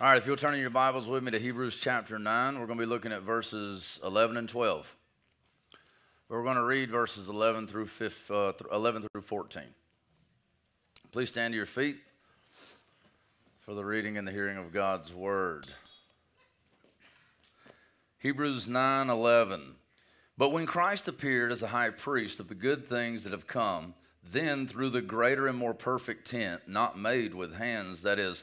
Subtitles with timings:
[0.00, 2.66] All right, if you'll turn in your Bibles with me to Hebrews chapter 9, we're
[2.66, 4.92] going to be looking at verses 11 and 12.
[6.28, 9.62] We're going to read verses 11 through, 15, uh, 11 through 14.
[11.12, 11.98] Please stand to your feet
[13.60, 15.68] for the reading and the hearing of God's word.
[18.18, 19.76] Hebrews 9 11.
[20.36, 23.94] But when Christ appeared as a high priest of the good things that have come,
[24.32, 28.42] then through the greater and more perfect tent, not made with hands, that is,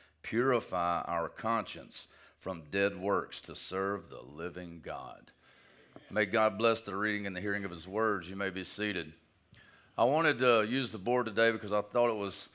[0.23, 2.07] purify our conscience
[2.39, 5.31] from dead works to serve the living God?
[6.09, 8.29] May God bless the reading and the hearing of his words.
[8.29, 9.13] You may be seated.
[9.97, 12.49] I wanted to use the board today because I thought it was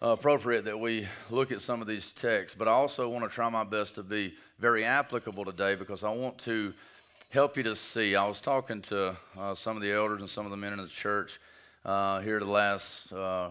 [0.00, 3.48] appropriate that we look at some of these texts, but I also want to try
[3.48, 6.74] my best to be very applicable today because I want to
[7.30, 8.14] help you to see.
[8.14, 10.78] I was talking to uh, some of the elders and some of the men in
[10.80, 11.40] the church
[11.84, 13.50] uh, here the last uh,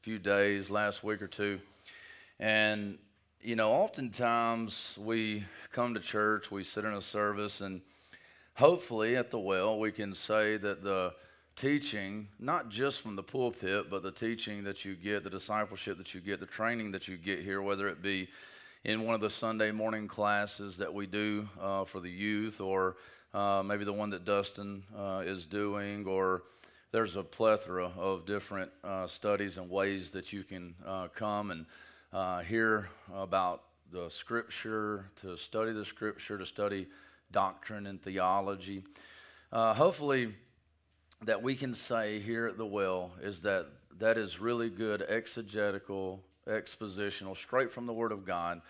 [0.00, 1.60] few days, last week or two,
[2.38, 2.98] and
[3.40, 7.82] you know, oftentimes we come to church, we sit in a service, and
[8.54, 11.12] hopefully at the well we can say that the
[11.56, 16.14] teaching, not just from the pulpit, but the teaching that you get, the discipleship that
[16.14, 18.28] you get, the training that you get here, whether it be
[18.84, 22.96] in one of the Sunday morning classes that we do uh, for the youth, or
[23.34, 26.42] uh, maybe the one that Dustin uh, is doing, or
[26.92, 31.66] there's a plethora of different uh, studies and ways that you can uh, come and
[32.14, 36.86] uh, hear about the Scripture, to study the Scripture, to study
[37.32, 38.84] doctrine and theology.
[39.52, 40.32] hopefully,
[41.24, 43.66] that we can say here at the well is that
[43.98, 48.60] that is really good exegetical, expositional, straight from the Word of God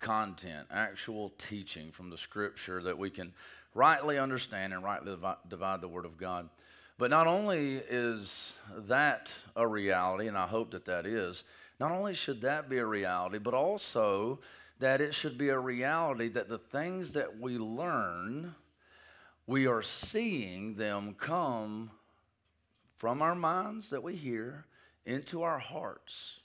[0.00, 3.32] content, actual teaching from the Scripture that we can
[3.74, 5.14] rightly understand and rightly
[5.48, 6.48] divide the Word of God.
[6.96, 8.54] But not only is
[8.86, 11.42] that a reality, and I hope that that is,
[11.80, 14.40] not only should that be a reality, but also
[14.78, 18.54] that it should be a reality that the things that we learn,
[19.46, 21.90] we are seeing them come
[22.96, 24.66] from our minds that we hear
[25.04, 26.40] into our hearts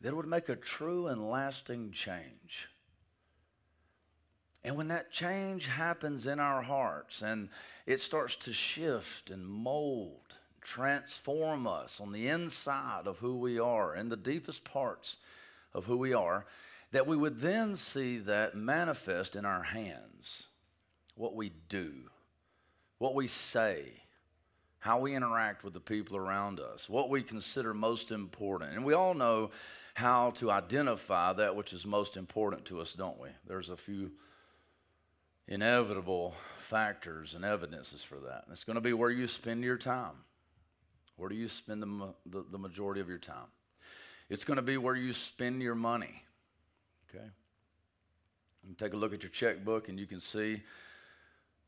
[0.00, 2.68] that would make a true and lasting change.
[4.64, 7.48] And when that change happens in our hearts and
[7.86, 13.94] it starts to shift and mold, transform us on the inside of who we are,
[13.94, 15.16] in the deepest parts
[15.74, 16.46] of who we are,
[16.92, 20.46] that we would then see that manifest in our hands.
[21.14, 21.92] What we do,
[22.98, 23.84] what we say,
[24.78, 28.72] how we interact with the people around us, what we consider most important.
[28.72, 29.50] And we all know
[29.94, 33.28] how to identify that which is most important to us, don't we?
[33.46, 34.10] There's a few
[35.46, 38.44] inevitable factors and evidences for that.
[38.50, 40.16] It's going to be where you spend your time.
[41.22, 43.46] Where do you spend the, the, the majority of your time?
[44.28, 46.20] It's going to be where you spend your money.
[47.08, 47.24] Okay?
[48.66, 50.62] You take a look at your checkbook and you can see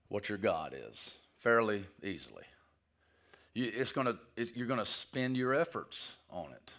[0.08, 2.42] what your God is fairly easily.
[3.54, 6.72] You, it's gonna, it, you're going to spend your efforts on it.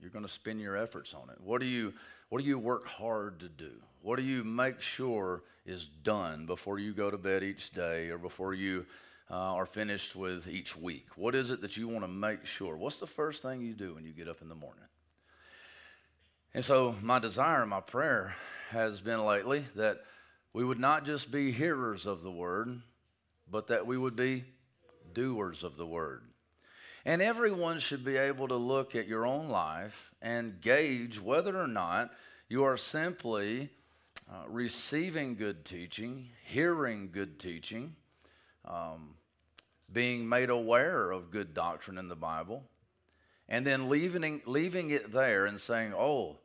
[0.00, 1.38] You're going to spend your efforts on it.
[1.44, 1.92] What do you
[2.30, 3.72] what do you work hard to do?
[4.00, 8.16] What do you make sure is done before you go to bed each day or
[8.16, 8.86] before you
[9.30, 11.06] uh, are finished with each week?
[11.16, 12.76] What is it that you want to make sure?
[12.76, 14.84] What's the first thing you do when you get up in the morning?
[16.54, 18.34] And so, my desire, my prayer
[18.70, 20.00] has been lately that
[20.52, 22.80] we would not just be hearers of the word,
[23.50, 24.44] but that we would be
[25.12, 26.22] doers of the word.
[27.04, 31.66] And everyone should be able to look at your own life and gauge whether or
[31.66, 32.12] not
[32.48, 33.70] you are simply
[34.30, 37.94] uh, receiving good teaching, hearing good teaching,
[38.68, 39.14] um,
[39.92, 42.62] being made aware of good doctrine in the Bible,
[43.48, 46.36] and then leaving, leaving it there and saying, oh,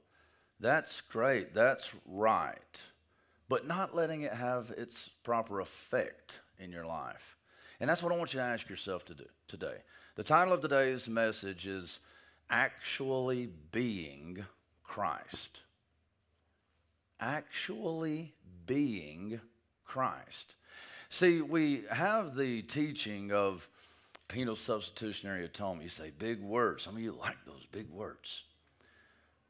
[0.60, 2.81] that's great, that's right,
[3.50, 7.36] but not letting it have its proper effect in your life.
[7.80, 9.78] And that's what I want you to ask yourself to do today.
[10.16, 12.00] The title of today's message is
[12.50, 14.46] Actually Being
[14.84, 15.62] Christ.
[17.20, 18.34] Actually
[18.66, 19.42] Being
[19.86, 20.56] Christ.
[21.13, 23.69] See, we have the teaching of
[24.27, 25.83] penal substitutionary atonement.
[25.83, 26.81] You say big words.
[26.81, 28.42] Some of you like those big words.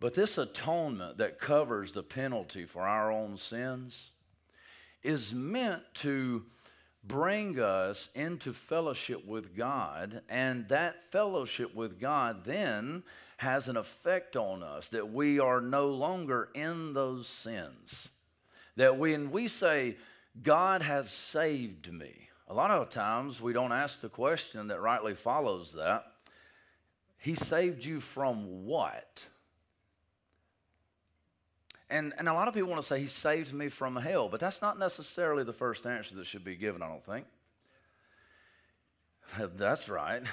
[0.02, 4.12] But this atonement that covers the penalty for our own sins
[5.04, 6.44] is meant to
[7.02, 13.04] bring us into fellowship with God, and that fellowship with God then
[13.38, 18.10] has an effect on us that we are no longer in those sins.
[18.76, 19.96] That when we say,
[20.42, 25.14] God has saved me, a lot of times we don't ask the question that rightly
[25.14, 26.06] follows that.
[27.18, 29.26] He saved you from what?
[31.90, 34.40] And, and a lot of people want to say, He saved me from hell, but
[34.40, 37.26] that's not necessarily the first answer that should be given, I don't think.
[39.56, 40.24] That's right.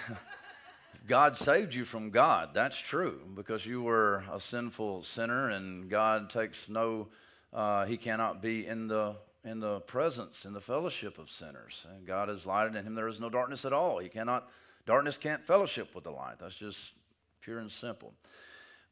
[1.07, 2.51] God saved you from God.
[2.55, 7.09] That's true because you were a sinful sinner, and God takes no,
[7.53, 11.87] uh, He cannot be in the in the presence, in the fellowship of sinners.
[11.95, 13.99] And God is light, and in Him there is no darkness at all.
[13.99, 14.49] He cannot,
[14.87, 16.39] darkness can't fellowship with the light.
[16.39, 16.93] That's just
[17.41, 18.13] pure and simple.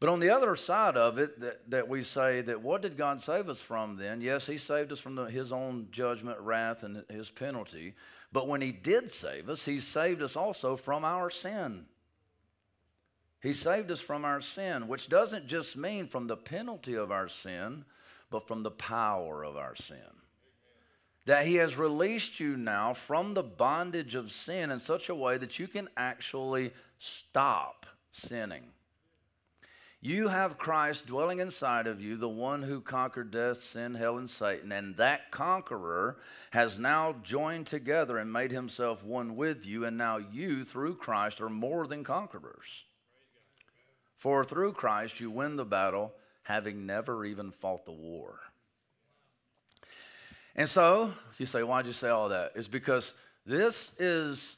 [0.00, 3.20] But on the other side of it, that, that we say that what did God
[3.20, 4.20] save us from then?
[4.20, 7.94] Yes, He saved us from the, His own judgment, wrath, and His penalty.
[8.32, 11.86] But when He did save us, He saved us also from our sin.
[13.42, 17.28] He saved us from our sin, which doesn't just mean from the penalty of our
[17.28, 17.84] sin,
[18.30, 19.98] but from the power of our sin.
[21.28, 25.36] That He has released you now from the bondage of sin in such a way
[25.36, 28.62] that you can actually stop sinning.
[30.00, 34.30] You have Christ dwelling inside of you, the one who conquered death, sin, hell, and
[34.30, 34.72] Satan.
[34.72, 36.16] And that conqueror
[36.52, 39.84] has now joined together and made himself one with you.
[39.84, 42.86] And now you, through Christ, are more than conquerors.
[44.16, 46.14] For through Christ you win the battle,
[46.44, 48.40] having never even fought the war.
[50.58, 52.50] And so, you say, why'd you say all that?
[52.56, 53.14] It's because
[53.46, 54.56] this is,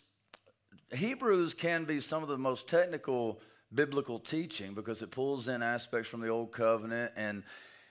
[0.93, 3.43] Hebrews can be some of the most technical
[3.75, 7.43] biblical teaching because it pulls in aspects from the old covenant and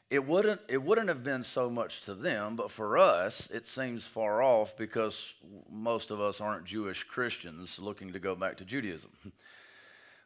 [0.09, 4.03] it wouldn't it wouldn't have been so much to them but for us it seems
[4.03, 5.35] far off because
[5.71, 9.11] most of us aren't Jewish Christians looking to go back to Judaism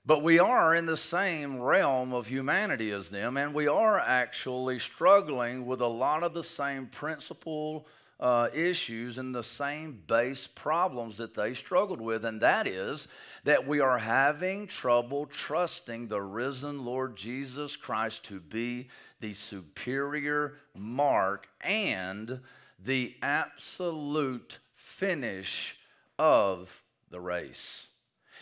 [0.06, 4.80] but we are in the same realm of humanity as them and we are actually
[4.80, 7.88] struggling with a lot of the same principle
[8.24, 13.10] uh, issues and the same base problems that they struggled with, and that is
[13.44, 18.88] that we are having trouble trusting the risen Lord Jesus Christ to be
[19.20, 22.40] the superior mark and
[22.80, 25.78] the absolute finish
[26.18, 27.90] of the race.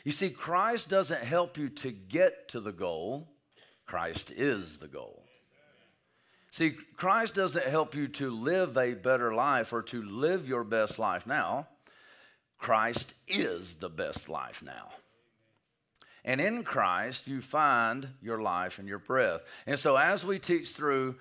[0.03, 3.27] You see, Christ doesn't help you to get to the goal,
[3.85, 5.23] Christ is the goal.
[6.51, 10.99] See, Christ doesn't help you to live a better life or to live your best
[10.99, 11.67] life now.
[12.57, 14.89] Christ is the best life now.
[16.23, 19.41] And in Christ, you find your life and your breath.
[19.65, 21.15] And so, as we teach through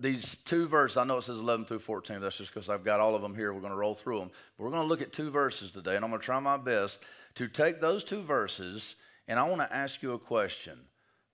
[0.00, 2.20] these two verses, I know it says 11 through 14.
[2.20, 3.52] That's just because I've got all of them here.
[3.52, 4.30] We're going to roll through them.
[4.56, 6.56] But we're going to look at two verses today, and I'm going to try my
[6.56, 7.00] best
[7.36, 8.94] to take those two verses,
[9.28, 10.78] and I want to ask you a question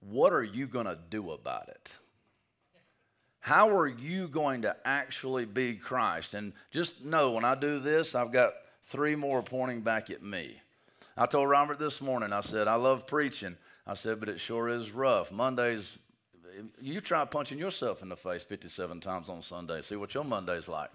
[0.00, 1.94] What are you going to do about it?
[3.40, 6.34] How are you going to actually be Christ?
[6.34, 8.52] And just know when I do this, I've got
[8.84, 10.60] three more pointing back at me.
[11.16, 13.56] I told Robert this morning, I said, I love preaching.
[13.86, 15.32] I said, but it sure is rough.
[15.32, 15.98] Mondays,
[16.80, 19.80] you try punching yourself in the face 57 times on Sunday.
[19.82, 20.90] See what your Monday's like.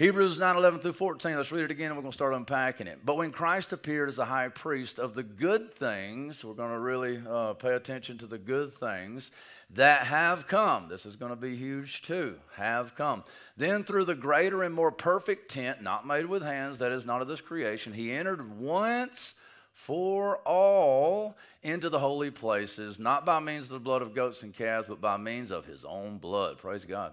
[0.00, 1.36] Hebrews 9 11 through 14.
[1.36, 3.00] Let's read it again and we're going to start unpacking it.
[3.04, 6.78] But when Christ appeared as a high priest of the good things, we're going to
[6.78, 9.30] really uh, pay attention to the good things
[9.74, 10.88] that have come.
[10.88, 12.36] This is going to be huge too.
[12.54, 13.24] Have come.
[13.58, 17.20] Then through the greater and more perfect tent, not made with hands, that is not
[17.20, 19.34] of this creation, he entered once
[19.74, 24.54] for all into the holy places, not by means of the blood of goats and
[24.54, 26.56] calves, but by means of his own blood.
[26.56, 27.12] Praise God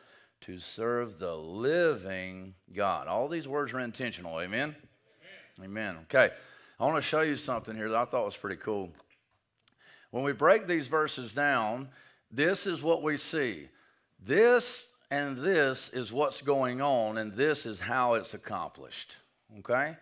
[0.41, 3.07] to serve the living God.
[3.07, 4.39] All these words are intentional.
[4.39, 4.75] Amen?
[5.59, 5.69] Amen.
[5.69, 5.97] Amen.
[6.03, 6.33] Okay.
[6.79, 8.89] I want to show you something here that I thought was pretty cool.
[10.09, 11.89] When we break these verses down,
[12.31, 13.69] this is what we see.
[14.23, 19.17] This and this is what's going on, and this is how it's accomplished.
[19.59, 19.97] Okay?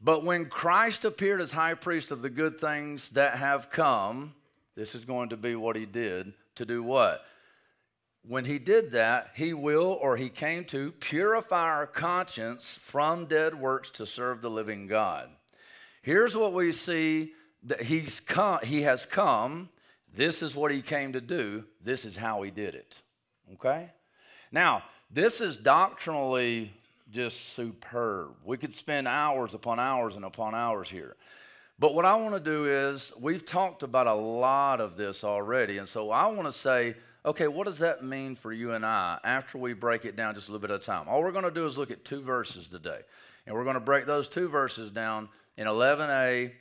[0.00, 4.34] But when Christ appeared as high priest of the good things that have come,
[4.74, 7.24] this is going to be what he did to do what?
[8.26, 13.58] When he did that, he will or he came to purify our conscience from dead
[13.58, 15.28] works to serve the living God.
[16.02, 17.32] Here's what we see
[17.64, 19.68] that he's come, he has come.
[20.14, 21.64] This is what he came to do.
[21.82, 22.94] This is how he did it.
[23.54, 23.90] Okay?
[24.52, 26.72] Now, this is doctrinally
[27.10, 28.34] just superb.
[28.44, 31.16] We could spend hours upon hours and upon hours here.
[31.78, 35.78] But what I want to do is, we've talked about a lot of this already.
[35.78, 39.18] And so I want to say, okay, what does that mean for you and I
[39.24, 41.08] after we break it down just a little bit at a time?
[41.08, 43.00] All we're going to do is look at two verses today.
[43.46, 46.52] And we're going to break those two verses down in 11a,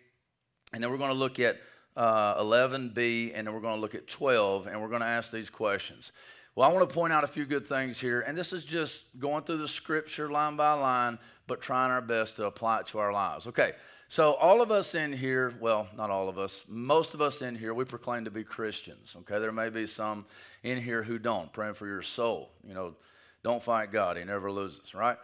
[0.73, 1.59] and then we're going to look at
[1.95, 5.31] uh, 11b, and then we're going to look at 12, and we're going to ask
[5.31, 6.11] these questions.
[6.55, 9.05] Well, I want to point out a few good things here, and this is just
[9.19, 12.99] going through the scripture line by line, but trying our best to apply it to
[12.99, 13.47] our lives.
[13.47, 13.73] Okay,
[14.11, 17.55] so all of us in here, well, not all of us, most of us in
[17.55, 19.15] here, we proclaim to be Christians.
[19.19, 20.25] Okay, there may be some
[20.63, 21.53] in here who don't.
[21.53, 22.51] Praying for your soul.
[22.67, 22.93] You know,
[23.41, 24.93] don't fight God; He never loses.
[24.93, 25.15] Right?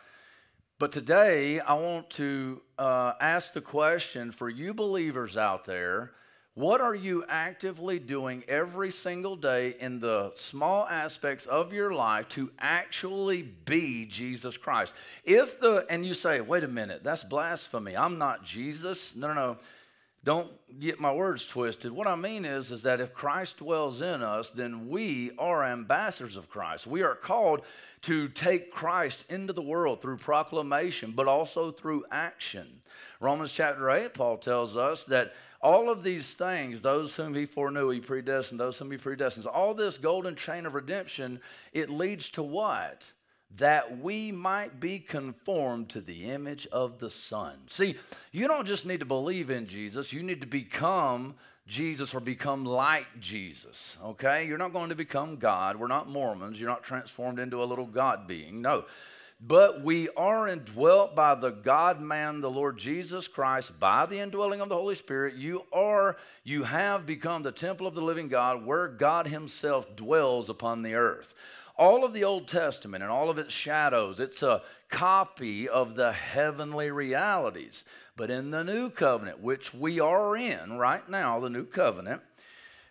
[0.80, 6.14] But today, I want to uh, ask the question for you believers out there
[6.58, 12.28] what are you actively doing every single day in the small aspects of your life
[12.30, 14.96] to actually be Jesus Christ?
[15.24, 17.96] If the, and you say, wait a minute, that's blasphemy.
[17.96, 19.16] I'm not Jesus.
[19.16, 19.58] No, no, no.
[20.24, 21.92] Don't get my words twisted.
[21.92, 26.36] What I mean is, is that if Christ dwells in us, then we are ambassadors
[26.36, 26.86] of Christ.
[26.86, 27.62] We are called
[28.02, 32.82] to take Christ into the world through proclamation, but also through action.
[33.20, 37.90] Romans chapter 8, Paul tells us that all of these things, those whom he foreknew,
[37.90, 41.40] he predestined, those whom he predestined, all this golden chain of redemption,
[41.74, 43.12] it leads to what?
[43.56, 47.56] That we might be conformed to the image of the Son.
[47.68, 47.96] See,
[48.32, 51.36] you don't just need to believe in Jesus, you need to become
[51.66, 54.48] Jesus or become like Jesus, okay?
[54.48, 55.76] You're not going to become God.
[55.78, 56.60] We're not Mormons.
[56.60, 58.62] You're not transformed into a little God being.
[58.62, 58.86] No
[59.40, 64.62] but we are indwelt by the God man, the Lord Jesus Christ, by the indwelling
[64.62, 65.36] of the Holy Spirit.
[65.36, 70.50] You are, you have become the temple of the living God where God Himself dwells
[70.50, 71.36] upon the earth.
[71.78, 76.12] All of the Old Testament and all of its shadows, it's a copy of the
[76.12, 77.84] heavenly realities.
[78.16, 82.22] But in the new covenant, which we are in right now, the new covenant,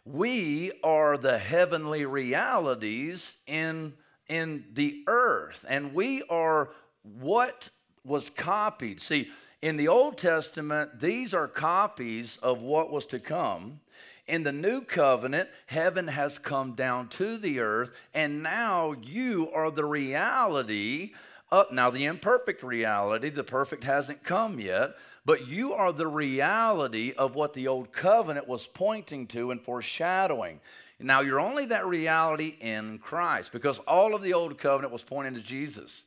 [0.04, 3.94] we are the heavenly realities in
[4.28, 6.70] in the earth, and we are
[7.02, 7.70] what
[8.04, 9.00] was copied.
[9.00, 9.30] See,
[9.62, 13.80] in the Old Testament, these are copies of what was to come.
[14.28, 19.70] In the new covenant, heaven has come down to the earth, and now you are
[19.70, 21.12] the reality.
[21.52, 27.12] Of, now, the imperfect reality, the perfect hasn't come yet, but you are the reality
[27.16, 30.60] of what the old covenant was pointing to and foreshadowing.
[30.98, 35.34] Now, you're only that reality in Christ because all of the old covenant was pointing
[35.34, 36.02] to Jesus.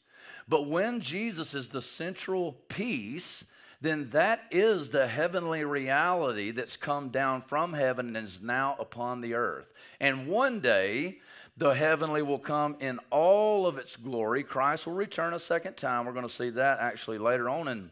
[0.50, 3.46] But when Jesus is the central piece,
[3.82, 9.22] then that is the heavenly reality that's come down from heaven and is now upon
[9.22, 9.72] the earth.
[10.00, 11.20] And one day,
[11.56, 14.44] the heavenly will come in all of its glory.
[14.44, 16.06] Christ will return a second time.
[16.06, 17.92] We're going to see that actually later on in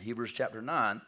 [0.00, 1.00] Hebrews chapter 9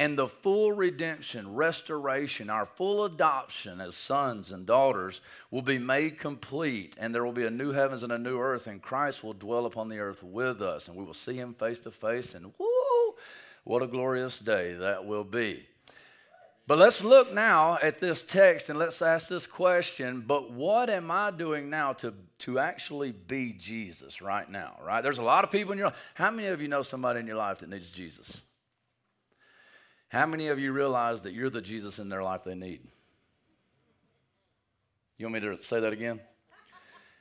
[0.00, 6.18] and the full redemption, restoration, our full adoption as sons and daughters will be made
[6.18, 9.34] complete, and there will be a new heavens and a new earth, and Christ will
[9.34, 12.46] dwell upon the earth with us, and we will see him face to face, and
[12.58, 12.79] whoo,
[13.64, 15.66] what a glorious day that will be.
[16.66, 20.22] But let's look now at this text and let's ask this question.
[20.24, 24.76] But what am I doing now to, to actually be Jesus right now?
[24.84, 25.00] Right?
[25.00, 25.96] There's a lot of people in your life.
[26.14, 28.40] How many of you know somebody in your life that needs Jesus?
[30.10, 32.80] How many of you realize that you're the Jesus in their life they need?
[35.18, 36.20] You want me to say that again?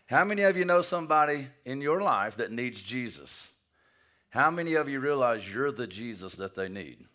[0.06, 3.52] How many of you know somebody in your life that needs Jesus?
[4.30, 7.06] How many of you realize you're the Jesus that they need?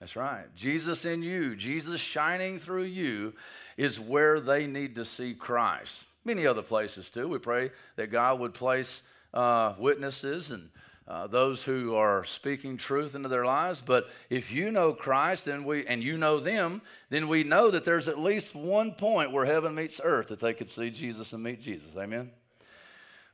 [0.00, 0.46] That's right.
[0.56, 3.34] Jesus in you, Jesus shining through you,
[3.76, 6.04] is where they need to see Christ.
[6.24, 7.28] Many other places too.
[7.28, 10.70] We pray that God would place uh, witnesses and
[11.06, 13.82] uh, those who are speaking truth into their lives.
[13.84, 17.84] But if you know Christ, then we and you know them, then we know that
[17.84, 21.42] there's at least one point where heaven meets earth that they could see Jesus and
[21.42, 21.96] meet Jesus.
[21.96, 22.30] Amen.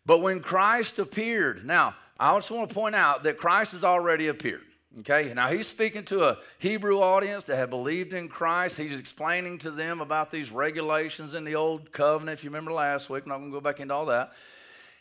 [0.05, 4.29] But when Christ appeared, now I just want to point out that Christ has already
[4.29, 4.61] appeared.
[4.99, 8.77] Okay, now he's speaking to a Hebrew audience that had believed in Christ.
[8.77, 12.39] He's explaining to them about these regulations in the old covenant.
[12.39, 14.33] If you remember last week, I'm not going to go back into all that.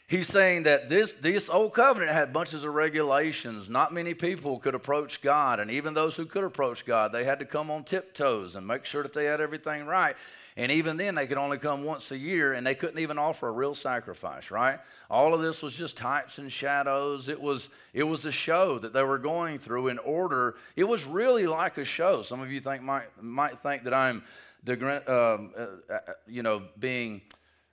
[0.08, 3.70] He's saying that this, this old covenant had bunches of regulations.
[3.70, 5.60] Not many people could approach God.
[5.60, 8.86] And even those who could approach God, they had to come on tiptoes and make
[8.86, 10.16] sure that they had everything right.
[10.60, 13.48] And even then, they could only come once a year and they couldn't even offer
[13.48, 14.78] a real sacrifice, right?
[15.10, 17.30] All of this was just types and shadows.
[17.30, 20.56] It was, it was a show that they were going through in order.
[20.76, 22.24] It was really like a show.
[22.24, 24.22] Some of you think might, might think that I'm,
[24.68, 27.22] um, uh, uh, you know, being.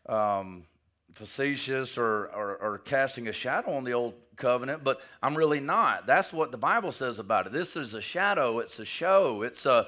[0.09, 0.63] Um,
[1.15, 6.07] facetious or, or, or, casting a shadow on the old covenant, but I'm really not.
[6.07, 7.55] That's what the Bible says about it.
[7.55, 9.87] This is a shadow, it's a show, it's a,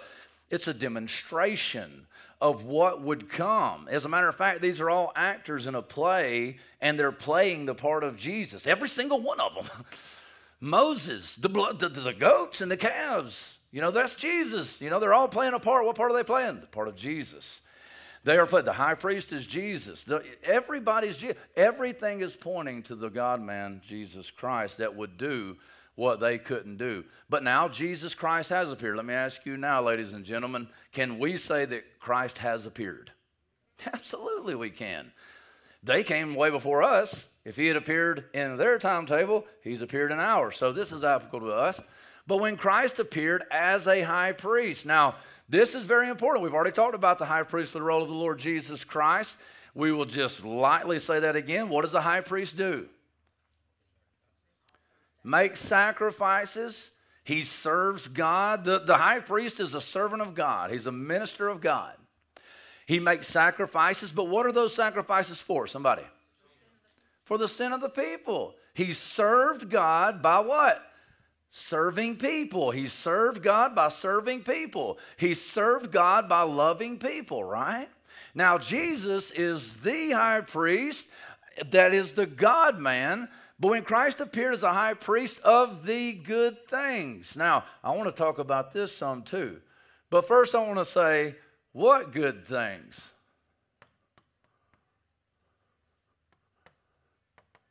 [0.50, 2.06] it's a demonstration
[2.40, 3.88] of what would come.
[3.90, 7.66] As a matter of fact, these are all actors in a play, and they're playing
[7.66, 9.66] the part of Jesus, every single one of them.
[10.60, 13.54] Moses, the, blood, the, the goats, and the calves.
[13.70, 14.80] You know, that's Jesus.
[14.80, 15.84] You know, they're all playing a part.
[15.84, 16.60] What part are they playing?
[16.60, 17.60] The part of Jesus.
[18.24, 18.64] They are played.
[18.64, 20.04] The high priest is Jesus.
[20.04, 21.24] The, everybody's
[21.56, 25.56] everything is pointing to the God man Jesus Christ that would do
[25.98, 27.04] what they couldn't do.
[27.28, 28.96] But now Jesus Christ has appeared.
[28.96, 33.10] Let me ask you now, ladies and gentlemen, can we say that Christ has appeared?
[33.92, 35.10] Absolutely, we can.
[35.82, 37.26] They came way before us.
[37.44, 40.56] If he had appeared in their timetable, he's appeared in ours.
[40.56, 41.80] So this is applicable to us.
[42.28, 45.16] But when Christ appeared as a high priest, now
[45.48, 46.44] this is very important.
[46.44, 49.36] We've already talked about the high priestly role of the Lord Jesus Christ.
[49.74, 51.68] We will just lightly say that again.
[51.68, 52.88] What does the high priest do?
[55.24, 56.90] Make sacrifices.
[57.24, 58.64] He serves God.
[58.64, 61.94] The, the high priest is a servant of God, he's a minister of God.
[62.86, 65.66] He makes sacrifices, but what are those sacrifices for?
[65.66, 66.04] Somebody?
[67.24, 68.54] For the sin of the people.
[68.72, 70.82] He served God by what?
[71.50, 72.70] Serving people.
[72.70, 74.98] He served God by serving people.
[75.18, 77.88] He served God by loving people, right?
[78.34, 81.08] Now, Jesus is the high priest
[81.70, 83.28] that is the God man,
[83.60, 87.36] but when Christ appeared as a high priest of the good things.
[87.36, 89.60] Now, I want to talk about this some too.
[90.10, 91.34] But first, I want to say,
[91.72, 93.12] what good things?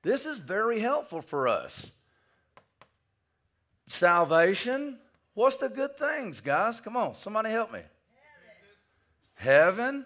[0.04, 1.92] This is very helpful for us
[3.88, 5.00] salvation.
[5.34, 6.80] What's the good things, guys?
[6.80, 7.80] Come on, somebody help me.
[9.36, 10.06] Heaven.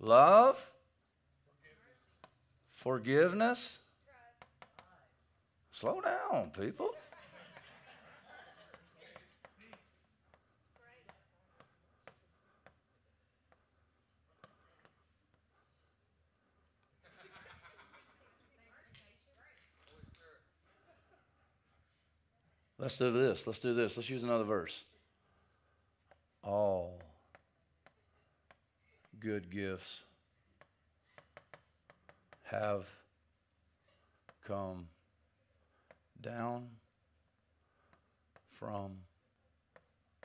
[0.00, 0.56] Love.
[0.56, 0.71] Love.
[2.82, 3.78] Forgiveness.
[5.70, 6.90] Slow down, people.
[22.80, 23.46] Let's do this.
[23.46, 23.96] Let's do this.
[23.96, 24.82] Let's use another verse.
[26.42, 26.98] All
[29.20, 30.02] good gifts
[32.52, 32.84] have
[34.46, 34.86] come
[36.20, 36.68] down
[38.52, 38.92] from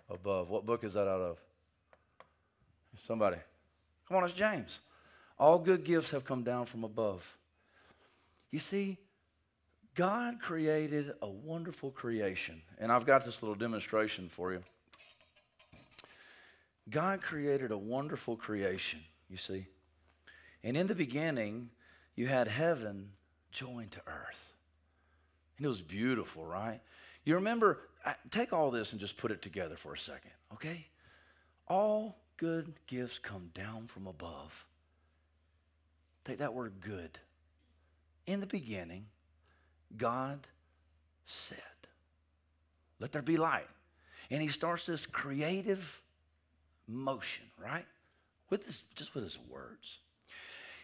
[0.10, 0.50] above.
[0.50, 1.38] What book is that out of?
[3.06, 3.38] Somebody.
[4.08, 4.80] Come on, it's James.
[5.40, 7.38] All good gifts have come down from above.
[8.52, 8.98] You see,
[9.96, 12.62] God created a wonderful creation.
[12.78, 14.64] And I've got this little demonstration for you.
[16.90, 19.68] God created a wonderful creation, you see.
[20.64, 21.70] And in the beginning,
[22.18, 23.12] you had heaven
[23.52, 24.54] joined to earth.
[25.56, 26.82] And it was beautiful, right?
[27.24, 27.80] You remember,
[28.32, 30.88] take all this and just put it together for a second, okay?
[31.68, 34.66] All good gifts come down from above.
[36.26, 37.18] Take that word good.
[38.26, 39.06] In the beginning,
[39.96, 40.48] God
[41.24, 41.58] said,
[43.00, 43.68] Let there be light.
[44.30, 46.02] And he starts this creative
[46.88, 47.86] motion, right?
[48.50, 50.00] With his, just with his words.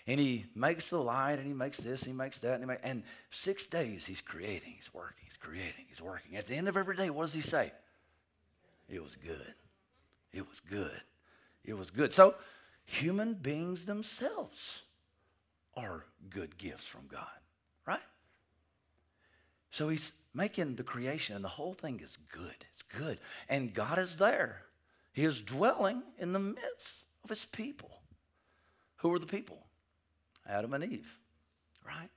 [0.05, 2.55] And he makes the light and he makes this and he makes that.
[2.55, 2.81] And, he makes.
[2.83, 6.35] and six days he's creating, he's working, he's creating, he's working.
[6.35, 7.71] At the end of every day, what does he say?
[8.89, 9.53] It was good.
[10.33, 11.01] It was good.
[11.63, 12.11] It was good.
[12.11, 12.35] So
[12.85, 14.81] human beings themselves
[15.75, 17.25] are good gifts from God,
[17.87, 17.99] right?
[19.71, 22.65] So he's making the creation, and the whole thing is good.
[22.73, 23.19] It's good.
[23.49, 24.63] And God is there.
[25.13, 27.91] He is dwelling in the midst of his people.
[28.97, 29.65] Who are the people?
[30.47, 31.17] Adam and Eve,
[31.85, 32.09] right?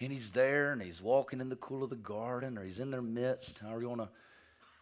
[0.00, 2.90] And he's there and he's walking in the cool of the garden or he's in
[2.90, 4.08] their midst, however you want to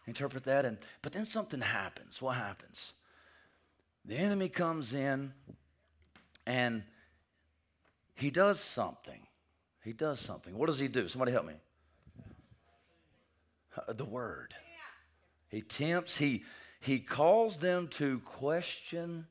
[0.07, 0.65] interpret that.
[0.65, 2.21] And but then something happens.
[2.21, 2.93] What happens?
[4.05, 5.33] The enemy comes in
[6.45, 6.83] and
[8.15, 9.27] he does something.
[9.83, 10.57] He does something.
[10.57, 11.07] What does he do?
[11.07, 11.55] Somebody help me.
[13.75, 14.53] Uh, the word.
[15.47, 16.43] He tempts, he,
[16.79, 19.27] he calls them to question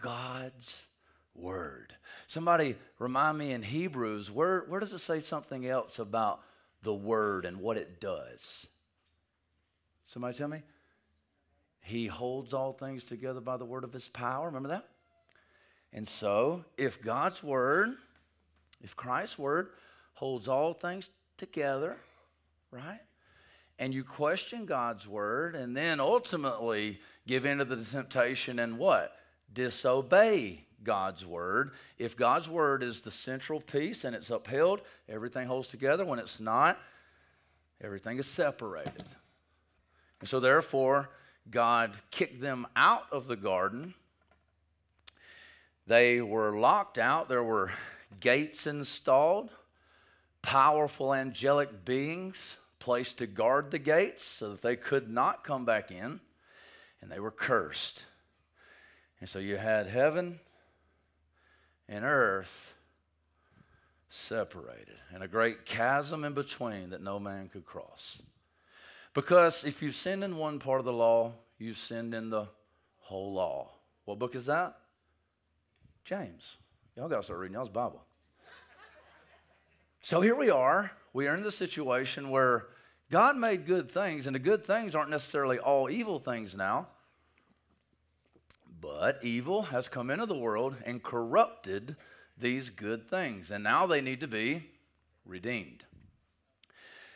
[0.00, 0.86] God's
[1.34, 1.94] word.
[2.26, 6.40] Somebody remind me in Hebrews, where, where does it say something else about
[6.82, 8.66] the word and what it does?
[10.06, 10.62] Somebody tell me?
[11.80, 14.46] He holds all things together by the word of his power.
[14.46, 14.88] Remember that?
[15.92, 17.90] And so, if God's word,
[18.82, 19.70] if Christ's word
[20.14, 21.96] holds all things together,
[22.70, 23.00] right?
[23.78, 29.16] And you question God's word and then ultimately give in to the temptation and what?
[29.52, 31.72] Disobey God's word.
[31.98, 36.04] If God's word is the central piece and it's upheld, everything holds together.
[36.04, 36.78] When it's not,
[37.80, 39.04] everything is separated.
[40.20, 41.10] And so, therefore,
[41.50, 43.94] God kicked them out of the garden.
[45.86, 47.28] They were locked out.
[47.28, 47.72] There were
[48.20, 49.50] gates installed,
[50.42, 55.90] powerful angelic beings placed to guard the gates so that they could not come back
[55.90, 56.20] in,
[57.00, 58.04] and they were cursed.
[59.20, 60.40] And so you had heaven
[61.92, 62.74] and earth
[64.08, 68.22] separated, and a great chasm in between that no man could cross.
[69.12, 72.46] Because if you've sinned in one part of the law, you've sinned in the
[72.98, 73.68] whole law.
[74.06, 74.78] What book is that?
[76.04, 76.56] James.
[76.96, 78.02] Y'all got to start reading y'all's Bible.
[80.00, 80.92] so here we are.
[81.12, 82.68] We are in the situation where
[83.10, 86.88] God made good things, and the good things aren't necessarily all evil things now.
[88.82, 91.94] But evil has come into the world and corrupted
[92.36, 94.64] these good things, and now they need to be
[95.24, 95.84] redeemed.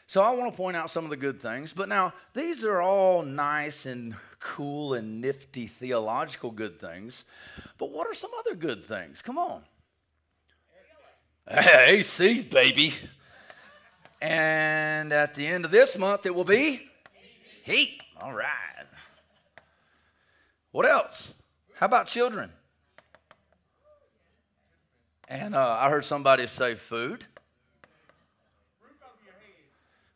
[0.06, 2.80] So I want to point out some of the good things, but now these are
[2.80, 7.24] all nice and cool and nifty theological good things.
[7.78, 9.20] But what are some other good things?
[9.20, 9.62] Come on.
[11.50, 12.94] AC, baby.
[14.20, 16.88] And at the end of this month, it will be
[17.64, 18.00] heat.
[18.20, 18.86] All right.
[20.70, 21.34] What else?
[21.76, 22.50] How about children?
[25.28, 27.26] And uh, I heard somebody say food.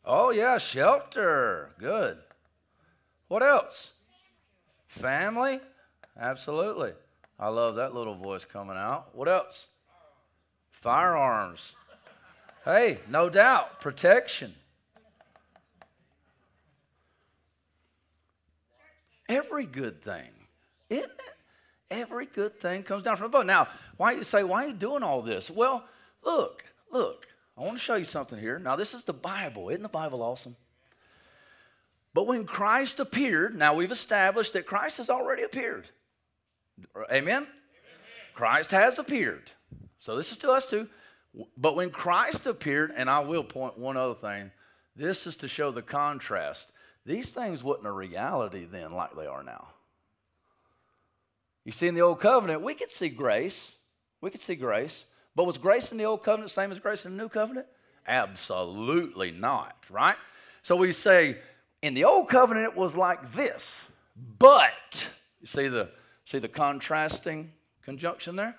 [0.03, 1.69] Oh, yeah, shelter.
[1.77, 2.17] Good.
[3.27, 3.91] What else?
[4.87, 5.59] Family.
[6.19, 6.93] Absolutely.
[7.39, 9.15] I love that little voice coming out.
[9.15, 9.67] What else?
[10.71, 11.73] Firearms.
[12.65, 13.79] Hey, no doubt.
[13.79, 14.55] Protection.
[19.29, 20.29] Every good thing.
[20.89, 21.35] Isn't it?
[21.91, 23.45] Every good thing comes down from above.
[23.45, 25.51] Now, why you say, why are you doing all this?
[25.51, 25.83] Well,
[26.23, 27.27] look, look.
[27.57, 28.57] I want to show you something here.
[28.57, 29.69] Now, this is the Bible.
[29.69, 30.55] Isn't the Bible awesome?
[32.13, 35.87] But when Christ appeared, now we've established that Christ has already appeared.
[36.95, 37.11] Amen?
[37.11, 37.47] Amen?
[38.33, 39.51] Christ has appeared.
[39.99, 40.87] So this is to us too.
[41.57, 44.51] But when Christ appeared, and I will point one other thing,
[44.95, 46.71] this is to show the contrast.
[47.05, 49.67] These things wasn't a reality then like they are now.
[51.65, 53.73] You see, in the old covenant, we could see grace.
[54.21, 55.05] We could see grace.
[55.35, 57.67] But was grace in the old covenant the same as grace in the new covenant?
[58.07, 60.17] Absolutely not, right?
[60.63, 61.37] So we say
[61.81, 63.87] in the old covenant it was like this,
[64.39, 65.89] but you see the
[66.25, 67.51] see the contrasting
[67.83, 68.55] conjunction there?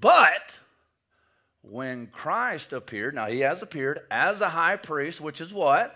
[0.00, 0.56] But
[1.62, 5.94] when Christ appeared, now he has appeared as a high priest, which is what?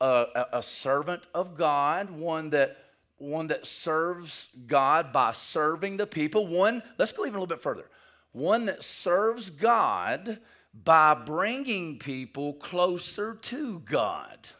[0.00, 2.76] a, a servant of God, one that
[3.18, 6.46] one that serves God by serving the people.
[6.46, 7.88] One, let's go even a little bit further
[8.32, 10.38] one that serves God
[10.84, 14.50] by bringing people closer to God.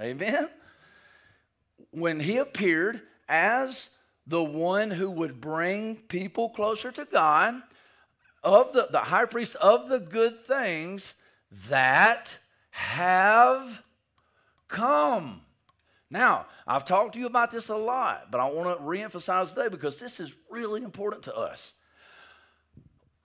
[0.00, 0.48] Amen?
[1.90, 3.90] When he appeared as
[4.24, 7.60] the one who would bring people closer to God,
[8.42, 11.14] of the, the high priest of the good things
[11.68, 12.38] that
[12.70, 13.82] have
[14.68, 15.40] come.
[16.10, 19.68] Now, I've talked to you about this a lot, but I want to reemphasize today
[19.68, 21.74] because this is really important to us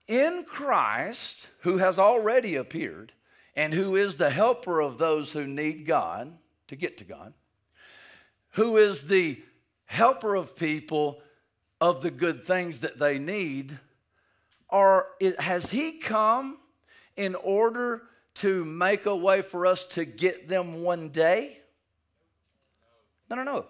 [0.06, 3.12] in Christ, who has already appeared
[3.56, 6.36] and who is the helper of those who need God
[6.68, 7.32] to get to God,
[8.50, 9.40] who is the
[9.86, 11.20] helper of people
[11.80, 13.78] of the good things that they need,
[14.68, 15.06] or
[15.38, 16.58] has He come
[17.16, 18.02] in order
[18.34, 21.60] to make a way for us to get them one day?
[23.30, 23.66] No, no, no.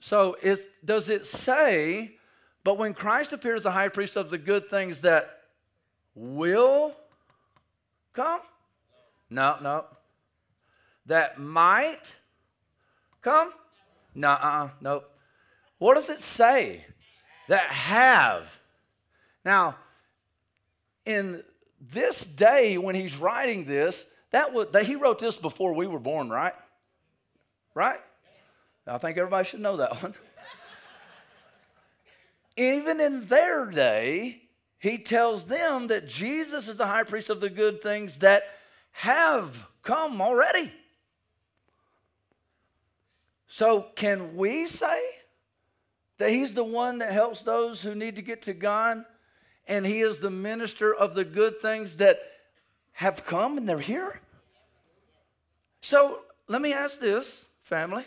[0.00, 0.36] So
[0.84, 2.16] does it say,
[2.64, 5.40] but when Christ appears as a high priest of the good things that
[6.14, 6.94] will
[8.12, 8.40] come?
[9.28, 9.84] No, no.
[11.06, 12.16] That might
[13.22, 13.52] come?
[14.14, 15.10] No, uh, nope.
[15.78, 16.84] What does it say?
[17.48, 18.48] That have.
[19.44, 19.76] Now,
[21.06, 21.42] in
[21.80, 25.98] this day when he's writing this, that was that he wrote this before we were
[25.98, 26.54] born, right?
[27.74, 28.00] Right?
[28.90, 30.14] I think everybody should know that one.
[32.56, 34.42] Even in their day,
[34.78, 38.42] he tells them that Jesus is the high priest of the good things that
[38.90, 40.72] have come already.
[43.46, 45.00] So, can we say
[46.18, 49.04] that he's the one that helps those who need to get to God
[49.68, 52.20] and he is the minister of the good things that
[52.92, 54.20] have come and they're here?
[55.80, 58.04] So, let me ask this, family.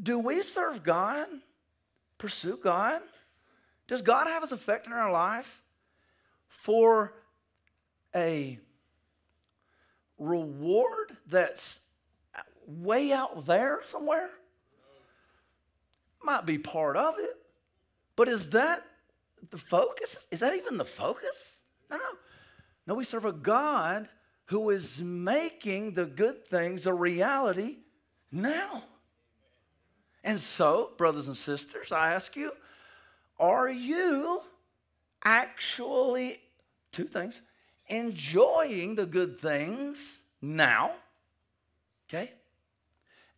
[0.00, 1.28] Do we serve God?
[2.18, 3.02] Pursue God?
[3.88, 5.62] Does God have his effect in our life
[6.48, 7.14] for
[8.14, 8.58] a
[10.18, 11.80] reward that's
[12.66, 14.30] way out there somewhere?
[16.22, 17.36] Might be part of it,
[18.14, 18.84] but is that
[19.50, 20.24] the focus?
[20.30, 21.60] Is that even the focus?
[21.90, 22.04] No, no.
[22.86, 24.08] No, we serve a God
[24.46, 27.78] who is making the good things a reality
[28.30, 28.84] now.
[30.24, 32.52] And so, brothers and sisters, I ask you,
[33.38, 34.40] are you
[35.24, 36.38] actually,
[36.92, 37.42] two things,
[37.88, 40.92] enjoying the good things now?
[42.08, 42.32] Okay?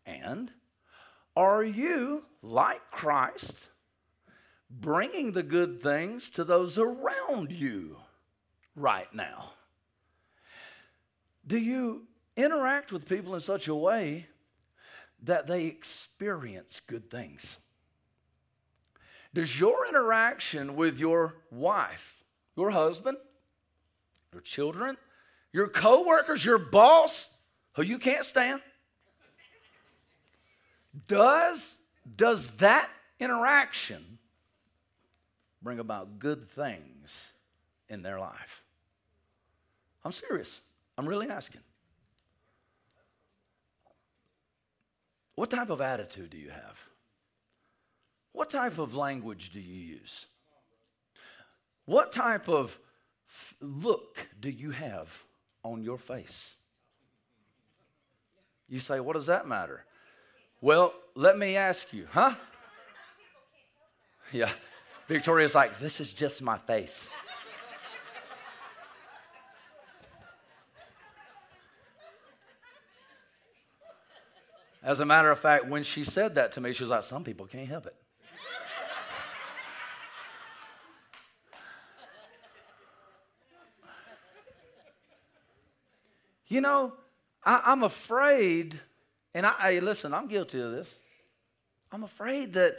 [0.05, 0.51] And
[1.37, 3.69] are you, like Christ,
[4.71, 7.97] bringing the good things to those around you
[8.77, 9.53] right now?
[11.47, 14.27] Do you interact with people in such a way
[15.25, 17.59] that they experience good things?
[19.33, 22.23] Does your interaction with your wife,
[22.57, 23.19] your husband,
[24.33, 24.97] your children,
[25.53, 27.31] your coworkers, your boss,
[27.73, 28.61] who you can't stand,
[31.07, 31.77] does,
[32.17, 34.19] does that interaction
[35.63, 37.33] bring about good things
[37.89, 38.63] in their life?
[40.05, 40.61] I'm serious.
[40.97, 41.63] I'm really asking.
[45.35, 46.79] What type of attitude do you have?
[48.33, 50.27] What type of language do you use?
[51.87, 52.79] What type of
[53.29, 55.23] f- look do you have
[55.63, 56.57] on your face?
[58.69, 59.85] You say, what does that matter?
[60.61, 62.35] Well, let me ask you, huh?
[64.33, 64.51] Yeah.
[65.07, 67.07] Victoria's like, this is just my face.
[74.85, 77.25] As a matter of fact, when she said that to me, she was like, Some
[77.25, 77.97] people can't help it.
[86.49, 86.93] you know,
[87.43, 88.79] I, am afraid,
[89.33, 90.99] and I, I listen, I'm guilty of this.
[91.91, 92.77] I'm afraid that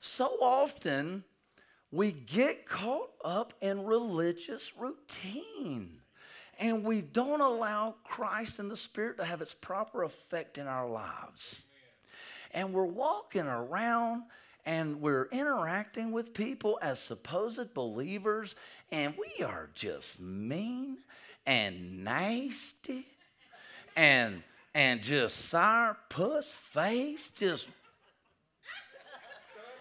[0.00, 1.22] so often
[1.90, 6.01] we get caught up in religious routine
[6.58, 10.88] and we don't allow Christ and the Spirit to have its proper effect in our
[10.88, 11.62] lives.
[12.52, 14.24] And we're walking around
[14.64, 18.54] and we're interacting with people as supposed believers,
[18.92, 20.98] and we are just mean
[21.46, 23.06] and nasty
[23.96, 24.42] and
[24.74, 27.68] and just sour puss face, just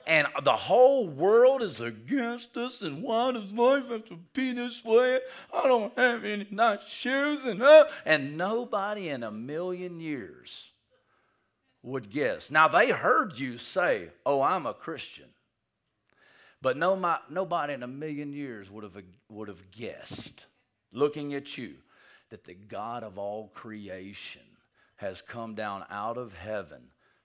[0.08, 4.84] and the whole world is against us, and why does life have to be this
[4.84, 5.20] way?
[5.54, 10.72] I don't have any nice shoes, and uh, and nobody in a million years
[11.84, 12.52] would guess.
[12.52, 15.30] Now they heard you say, "Oh, I'm a Christian,"
[16.62, 20.46] but no, my, nobody in a million years would have would have guessed,
[20.92, 21.76] looking at you,
[22.30, 24.42] that the God of all creation
[24.96, 26.82] has come down out of heaven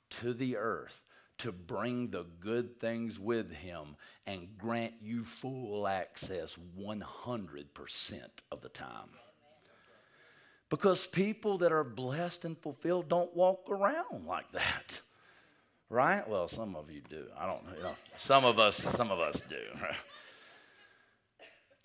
[0.09, 1.05] to the earth
[1.39, 3.97] to bring the good things with him
[4.27, 8.21] and grant you full access 100%
[8.51, 9.11] of the time.
[10.69, 15.01] Because people that are blessed and fulfilled don't walk around like that.
[15.89, 16.29] Right?
[16.29, 17.27] Well, some of you do.
[17.39, 17.95] I don't know.
[18.17, 19.63] Some of us some of us do.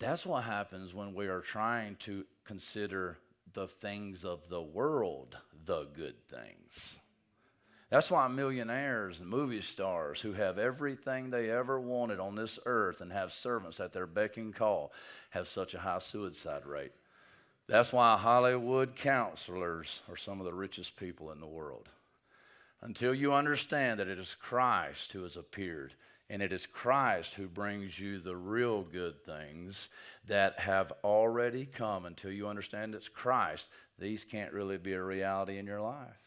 [0.00, 3.18] That's what happens when we are trying to consider
[3.52, 6.98] the things of the world the good things.
[7.92, 13.02] That's why millionaires and movie stars who have everything they ever wanted on this earth
[13.02, 14.94] and have servants at their beck and call
[15.28, 16.92] have such a high suicide rate.
[17.68, 21.90] That's why Hollywood counselors are some of the richest people in the world.
[22.80, 25.92] Until you understand that it is Christ who has appeared
[26.30, 29.90] and it is Christ who brings you the real good things
[30.28, 35.58] that have already come, until you understand it's Christ, these can't really be a reality
[35.58, 36.21] in your life.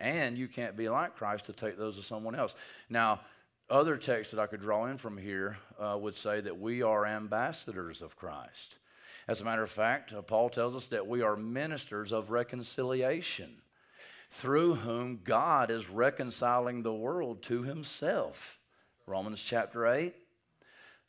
[0.00, 2.54] And you can't be like Christ to take those of someone else.
[2.88, 3.20] Now,
[3.68, 7.06] other texts that I could draw in from here uh, would say that we are
[7.06, 8.78] ambassadors of Christ.
[9.28, 13.62] As a matter of fact, uh, Paul tells us that we are ministers of reconciliation,
[14.30, 18.58] through whom God is reconciling the world to himself.
[19.06, 20.14] Romans chapter 8.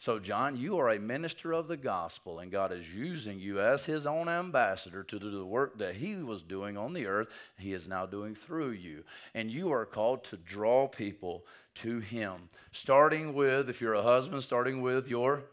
[0.02, 3.86] So, John, you are a minister of the gospel, and God is using you as
[3.86, 7.28] his own ambassador to do the work that he was doing on the earth,
[7.60, 9.04] he is now doing through you.
[9.36, 12.50] And you are called to draw people to him.
[12.72, 15.44] Starting with, if you're a husband, starting with your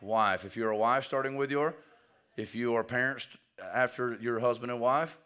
[0.00, 0.46] wife.
[0.46, 1.74] If you're a wife, starting with your,
[2.38, 3.26] if you are parents
[3.74, 5.18] after your husband and wife,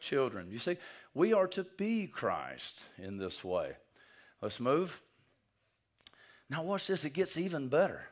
[0.00, 0.50] children.
[0.50, 0.76] You see,
[1.14, 3.72] we are to be Christ in this way.
[4.42, 5.00] Let's move.
[6.52, 8.02] Now, watch this, it gets even better.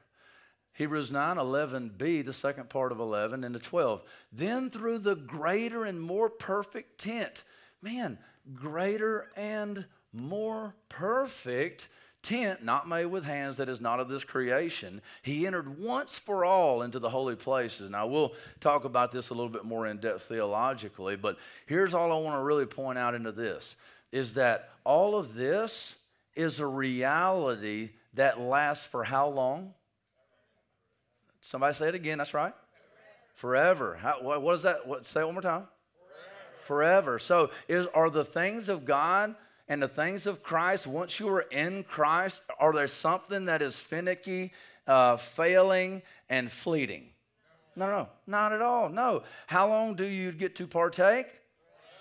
[0.73, 4.03] Hebrews 9 11b, the second part of 11, and the 12.
[4.33, 7.45] Then through the greater and more perfect tent,
[7.83, 8.17] man,
[8.55, 11.91] greater and more perfect
[12.23, 16.43] tent, not made with hands, that is not of this creation, he entered once for
[16.43, 17.91] all into the holy places.
[17.91, 22.11] Now, we'll talk about this a little bit more in depth theologically, but here's all
[22.11, 23.77] I want to really point out into this
[24.13, 25.97] is that all of this
[26.41, 29.75] is a reality that lasts for how long?
[31.41, 32.19] Somebody say it again.
[32.19, 32.55] That's right.
[33.35, 33.97] Forever.
[34.01, 34.87] How, what, what is that?
[34.87, 35.67] What, say it one more time.
[36.65, 37.13] Forever.
[37.13, 37.19] Forever.
[37.19, 39.35] So, is, are the things of God
[39.69, 43.79] and the things of Christ, once you are in Christ, are there something that is
[43.79, 44.53] finicky,
[44.87, 47.11] uh, failing, and fleeting?
[47.77, 48.89] No, no, not at all.
[48.89, 49.23] No.
[49.47, 51.40] How long do you get to partake?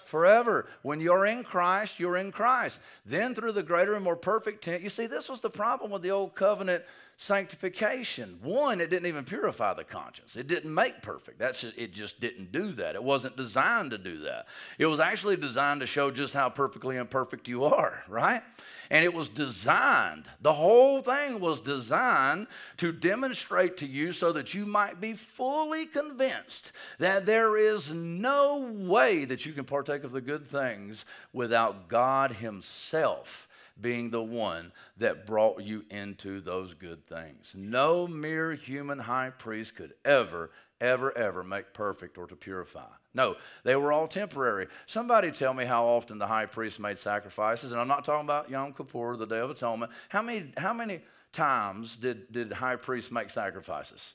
[0.09, 0.67] Forever.
[0.81, 2.81] When you're in Christ, you're in Christ.
[3.05, 6.01] Then through the greater and more perfect tent, you see, this was the problem with
[6.01, 6.83] the old covenant
[7.21, 8.39] sanctification.
[8.41, 10.37] One, it didn't even purify the conscience.
[10.37, 11.37] It didn't make perfect.
[11.37, 12.95] That's it just didn't do that.
[12.95, 14.47] It wasn't designed to do that.
[14.77, 18.41] It was actually designed to show just how perfectly imperfect you are, right?
[18.89, 24.53] And it was designed, the whole thing was designed to demonstrate to you so that
[24.53, 30.13] you might be fully convinced that there is no way that you can partake of
[30.13, 31.03] the good things
[31.33, 33.48] without God Himself
[33.81, 37.53] being the one that brought you into those good things.
[37.57, 42.87] No mere human high priest could ever, ever, ever make perfect or to purify.
[43.13, 44.67] No, they were all temporary.
[44.85, 48.49] Somebody tell me how often the high priest made sacrifices, and I'm not talking about
[48.49, 49.91] Yom Kippur, the Day of Atonement.
[50.09, 54.13] How many, how many times did, did high priests make sacrifices?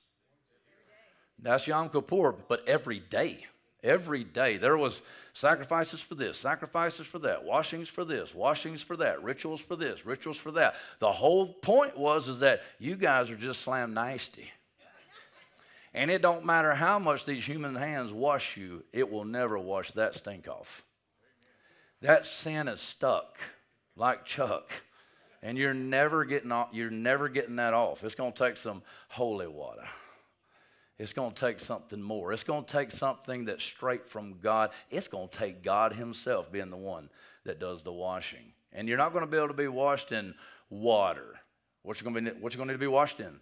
[1.38, 3.46] That's Yom Kippur, but every day.
[3.84, 4.56] Every day.
[4.56, 5.02] There was
[5.34, 10.06] sacrifices for this, sacrifices for that, washings for this, washings for that, rituals for this,
[10.06, 10.74] rituals for that.
[11.00, 14.50] The whole point was is that you guys are just slam nasty.
[15.92, 19.92] And it don't matter how much these human hands wash you, it will never wash
[19.92, 20.82] that stink off.
[22.00, 23.38] That sin is stuck
[23.96, 24.72] like Chuck.
[25.42, 28.02] And you're never getting off, you're never getting that off.
[28.02, 29.84] It's to take some holy water.
[30.98, 32.32] It's going to take something more.
[32.32, 34.70] It's going to take something that's straight from God.
[34.90, 37.10] It's going to take God Himself being the one
[37.44, 38.52] that does the washing.
[38.72, 40.34] And you're not going to be able to be washed in
[40.70, 41.40] water.
[41.82, 43.40] What you going to be, what you going to need to be washed in?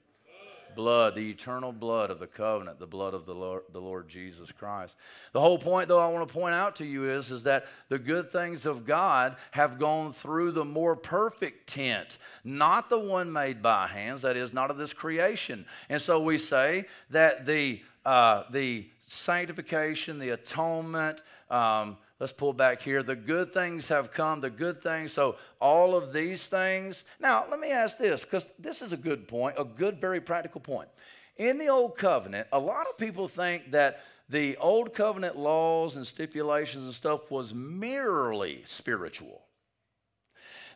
[0.74, 4.50] Blood, the eternal blood of the covenant, the blood of the Lord, the Lord Jesus
[4.52, 4.96] Christ.
[5.32, 7.98] The whole point, though, I want to point out to you is, is that the
[7.98, 13.62] good things of God have gone through the more perfect tent, not the one made
[13.62, 15.64] by hands, that is, not of this creation.
[15.88, 22.80] And so we say that the, uh, the sanctification, the atonement, um, Let's pull back
[22.80, 23.02] here.
[23.02, 25.12] The good things have come, the good things.
[25.12, 27.04] So, all of these things.
[27.18, 30.60] Now, let me ask this, because this is a good point, a good, very practical
[30.60, 30.88] point.
[31.36, 36.06] In the Old Covenant, a lot of people think that the Old Covenant laws and
[36.06, 39.42] stipulations and stuff was merely spiritual,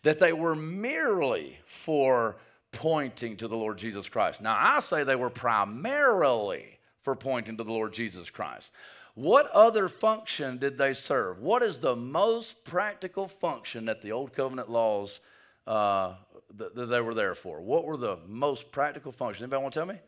[0.02, 2.38] that they were merely for
[2.72, 4.42] pointing to the Lord Jesus Christ.
[4.42, 6.75] Now, I say they were primarily
[7.06, 8.72] for pointing to the Lord Jesus Christ.
[9.14, 11.40] What other function did they serve?
[11.40, 15.20] What is the most practical function that the Old Covenant laws
[15.68, 16.14] uh,
[16.56, 17.60] that, that they were there for?
[17.60, 19.44] What were the most practical functions?
[19.44, 20.00] Anybody want to tell me?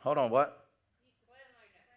[0.00, 0.66] Hold on, what?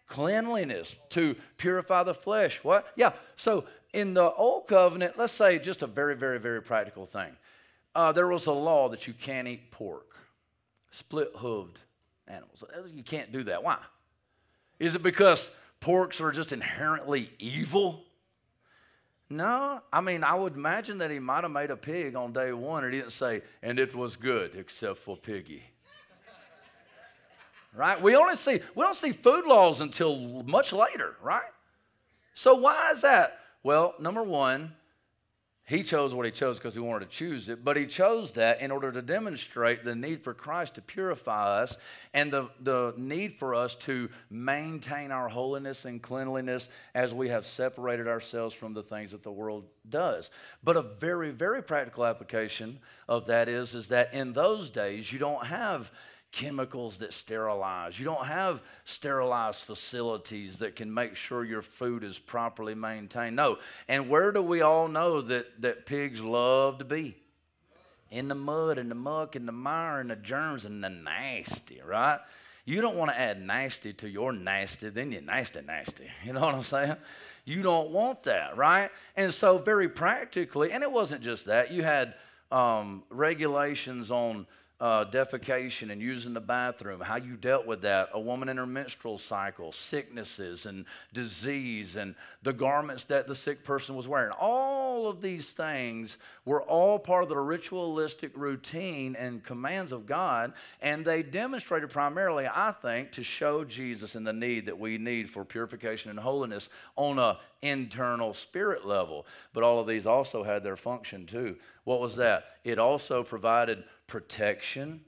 [0.06, 0.94] Cleanliness.
[0.94, 2.58] Cleanliness to purify the flesh.
[2.64, 2.86] What?
[2.96, 3.12] Yeah.
[3.36, 7.36] So in the old covenant, let's say just a very, very, very practical thing.
[7.94, 10.16] Uh, there was a law that you can't eat pork,
[10.90, 11.76] split hooved
[12.32, 12.64] animals.
[12.92, 13.62] You can't do that.
[13.62, 13.78] Why?
[14.78, 18.04] Is it because porks are just inherently evil?
[19.28, 22.52] No, I mean, I would imagine that he might have made a pig on day
[22.52, 25.62] one and he didn't say, and it was good except for piggy.
[27.74, 28.00] right?
[28.00, 31.50] We only see, we don't see food laws until much later, right?
[32.34, 33.38] So why is that?
[33.62, 34.74] Well, number one,
[35.72, 38.60] He chose what he chose because he wanted to choose it, but he chose that
[38.60, 41.78] in order to demonstrate the need for Christ to purify us
[42.12, 47.46] and the, the need for us to maintain our holiness and cleanliness as we have
[47.46, 50.28] separated ourselves from the things that the world does.
[50.62, 55.18] But a very, very practical application of that is, is that in those days you
[55.18, 55.90] don't have
[56.32, 57.98] chemicals that sterilize.
[57.98, 63.36] You don't have sterilized facilities that can make sure your food is properly maintained.
[63.36, 63.58] No.
[63.86, 67.16] And where do we all know that, that pigs love to be?
[68.10, 71.80] In the mud and the muck and the mire and the germs and the nasty,
[71.86, 72.18] right?
[72.64, 76.08] You don't want to add nasty to your nasty, then you're nasty, nasty.
[76.24, 76.96] You know what I'm saying?
[77.44, 78.90] You don't want that, right?
[79.16, 82.14] And so, very practically, and it wasn't just that, you had
[82.52, 84.46] um, regulations on
[84.82, 88.66] uh, defecation and using the bathroom, how you dealt with that, a woman in her
[88.66, 94.32] menstrual cycle, sicknesses and disease, and the garments that the sick person was wearing.
[94.32, 100.52] All of these things were all part of the ritualistic routine and commands of God,
[100.80, 105.30] and they demonstrated primarily, I think, to show Jesus and the need that we need
[105.30, 109.26] for purification and holiness on a internal spirit level.
[109.52, 111.56] But all of these also had their function too.
[111.84, 112.44] What was that?
[112.64, 115.00] It also provided protection.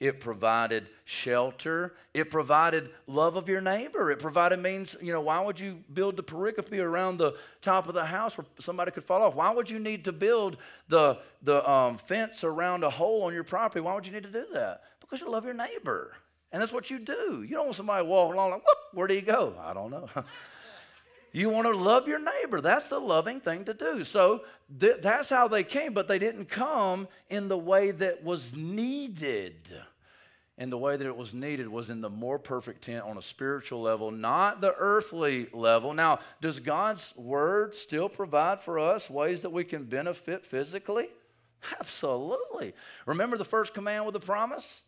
[0.00, 1.94] It provided shelter.
[2.14, 4.12] It provided love of your neighbor.
[4.12, 7.94] It provided means, you know, why would you build the pericope around the top of
[7.94, 9.34] the house where somebody could fall off?
[9.34, 10.56] Why would you need to build
[10.88, 13.80] the, the um, fence around a hole on your property?
[13.80, 14.82] Why would you need to do that?
[15.00, 16.12] Because you love your neighbor.
[16.52, 17.42] And that's what you do.
[17.42, 19.54] You don't want somebody walking along like, whoop, where do you go?
[19.60, 20.08] I don't know.
[21.32, 22.60] You want to love your neighbor.
[22.60, 24.04] That's the loving thing to do.
[24.04, 24.42] So
[24.80, 29.54] th- that's how they came, but they didn't come in the way that was needed.
[30.60, 33.22] And the way that it was needed was in the more perfect tent on a
[33.22, 35.94] spiritual level, not the earthly level.
[35.94, 41.10] Now, does God's word still provide for us ways that we can benefit physically?
[41.78, 42.74] Absolutely.
[43.06, 44.82] Remember the first command with the promise?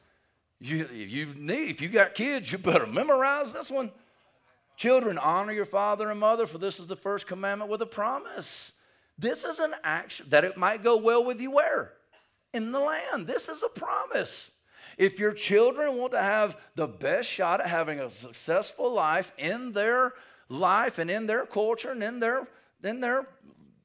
[0.60, 3.92] You, you need, if you got kids, you better memorize this one.
[4.80, 8.72] Children, honor your father and mother, for this is the first commandment with a promise.
[9.18, 11.92] This is an action that it might go well with you where?
[12.54, 13.26] In the land.
[13.26, 14.50] This is a promise.
[14.96, 19.72] If your children want to have the best shot at having a successful life in
[19.72, 20.14] their
[20.48, 22.48] life and in their culture and in their,
[22.82, 23.26] in their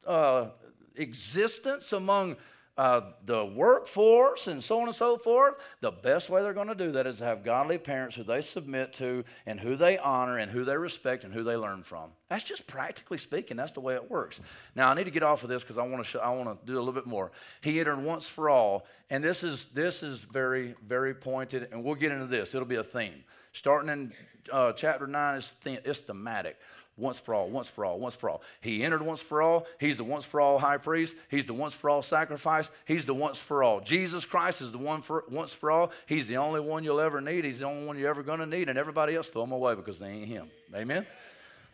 [0.07, 0.47] uh,
[0.95, 2.37] existence among
[2.77, 6.75] uh, the workforce and so on and so forth, the best way they're going to
[6.75, 10.37] do that is to have godly parents who they submit to and who they honor
[10.39, 12.09] and who they respect and who they learn from.
[12.27, 14.41] That's just practically speaking, that's the way it works.
[14.75, 16.65] Now I need to get off of this because I want to I want to
[16.65, 17.31] do a little bit more.
[17.61, 21.95] He entered once for all, and this is this is very very pointed, and we'll
[21.95, 22.53] get into this.
[22.53, 23.23] It'll be a theme.
[23.53, 24.11] Starting in
[24.51, 26.57] uh, chapter nine, it's, it's thematic
[26.97, 28.41] once for all, once for all, once for all.
[28.61, 29.67] He entered once for all.
[29.79, 31.15] He's the once for all high priest.
[31.29, 32.71] He's the once for all sacrifice.
[32.85, 33.81] He's the once for all.
[33.81, 35.91] Jesus Christ is the one for once for all.
[36.05, 37.43] He's the only one you'll ever need.
[37.43, 39.75] He's the only one you're ever going to need, and everybody else throw him away
[39.75, 40.49] because they ain't him.
[40.73, 41.05] Amen.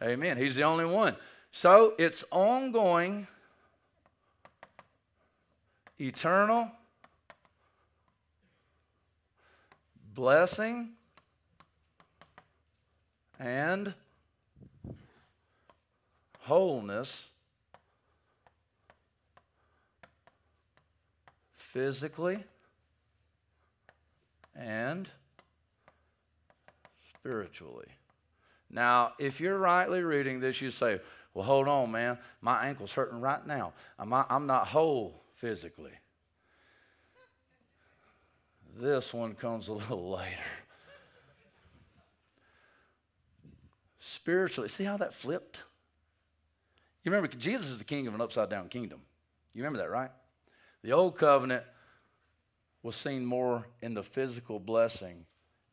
[0.01, 0.37] Amen.
[0.37, 1.15] He's the only one.
[1.51, 3.27] So it's ongoing,
[5.99, 6.71] eternal
[10.13, 10.89] blessing
[13.39, 13.93] and
[16.41, 17.27] wholeness
[21.55, 22.43] physically
[24.55, 25.07] and
[27.17, 27.87] spiritually.
[28.69, 30.99] Now, if you're rightly reading this, you say,
[31.33, 32.17] well, hold on, man.
[32.41, 33.73] My ankle's hurting right now.
[33.97, 34.09] I'm
[34.47, 35.91] not, whole physically.
[38.77, 40.35] This one comes a little later.
[43.99, 45.59] Spiritually, see how that flipped?
[47.03, 49.01] You remember, Jesus is the king of an upside down kingdom.
[49.53, 50.11] You remember that, right?
[50.83, 51.63] The old covenant
[52.83, 55.25] was seen more in the physical blessing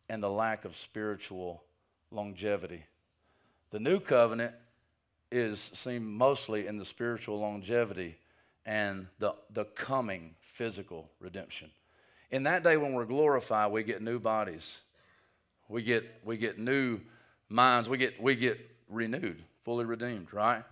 [0.08, 1.62] and the lack of spiritual
[2.10, 2.82] longevity.
[3.70, 4.54] The new covenant
[5.30, 8.16] is seen mostly in the spiritual longevity
[8.64, 11.70] and the, the coming physical redemption.
[12.30, 14.78] In that day when we're glorified, we get new bodies.
[15.68, 17.00] We get, we get new
[17.48, 17.88] minds.
[17.88, 18.58] We get, we get
[18.88, 20.64] renewed, fully redeemed, right?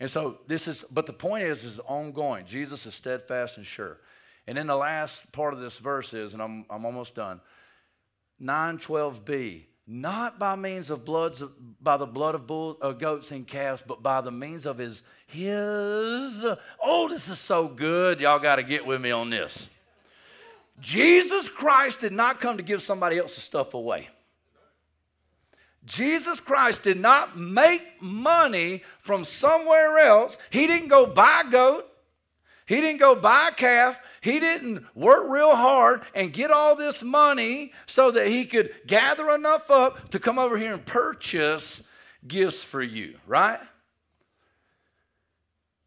[0.00, 2.44] And so this is, but the point is, is ongoing.
[2.46, 3.98] Jesus is steadfast and sure.
[4.46, 7.40] And then the last part of this verse is, and I'm, I'm almost done,
[8.42, 11.42] 912b, not by means of bloods,
[11.80, 15.02] by the blood of bulls, uh, goats and calves, but by the means of his,
[15.26, 16.44] his,
[16.82, 18.20] oh, this is so good.
[18.20, 19.68] Y'all got to get with me on this.
[20.80, 24.08] Jesus Christ did not come to give somebody else's stuff away.
[25.84, 30.38] Jesus Christ did not make money from somewhere else.
[30.50, 31.88] He didn't go buy a goat.
[32.66, 33.98] He didn't go buy a calf.
[34.20, 39.30] He didn't work real hard and get all this money so that he could gather
[39.30, 41.82] enough up to come over here and purchase
[42.26, 43.60] gifts for you, right?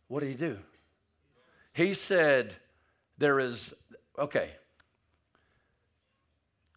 [0.09, 0.59] What did he do?
[1.73, 2.53] He said,
[3.17, 3.73] There is,
[4.19, 4.51] okay,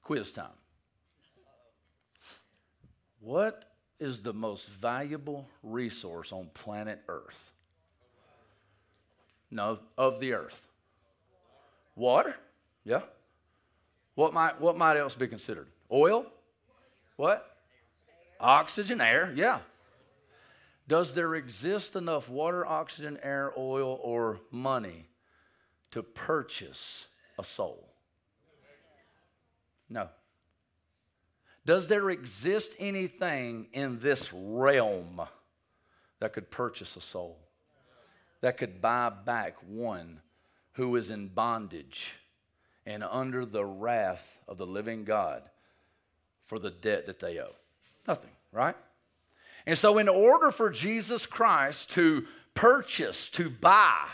[0.03, 0.58] quiz time.
[3.29, 3.67] What
[4.01, 7.53] is the most valuable resource on planet Earth?
[9.51, 10.67] No, of the earth.
[11.95, 12.35] Water?
[12.85, 13.03] Yeah.
[14.15, 15.67] What might, what might else be considered?
[15.93, 16.25] Oil?
[17.17, 17.55] What?
[18.41, 19.59] Oxygen, air, yeah.
[20.87, 25.05] Does there exist enough water, oxygen, air, oil, or money
[25.91, 27.09] to purchase
[27.39, 27.91] a soul?
[29.91, 30.09] No.
[31.69, 35.21] Does there exist anything in this realm
[36.19, 37.37] that could purchase a soul?
[38.41, 40.21] That could buy back one
[40.73, 42.15] who is in bondage
[42.87, 45.43] and under the wrath of the living God
[46.47, 47.53] for the debt that they owe?
[48.07, 48.77] Nothing, right?
[49.67, 54.07] And so, in order for Jesus Christ to purchase, to buy,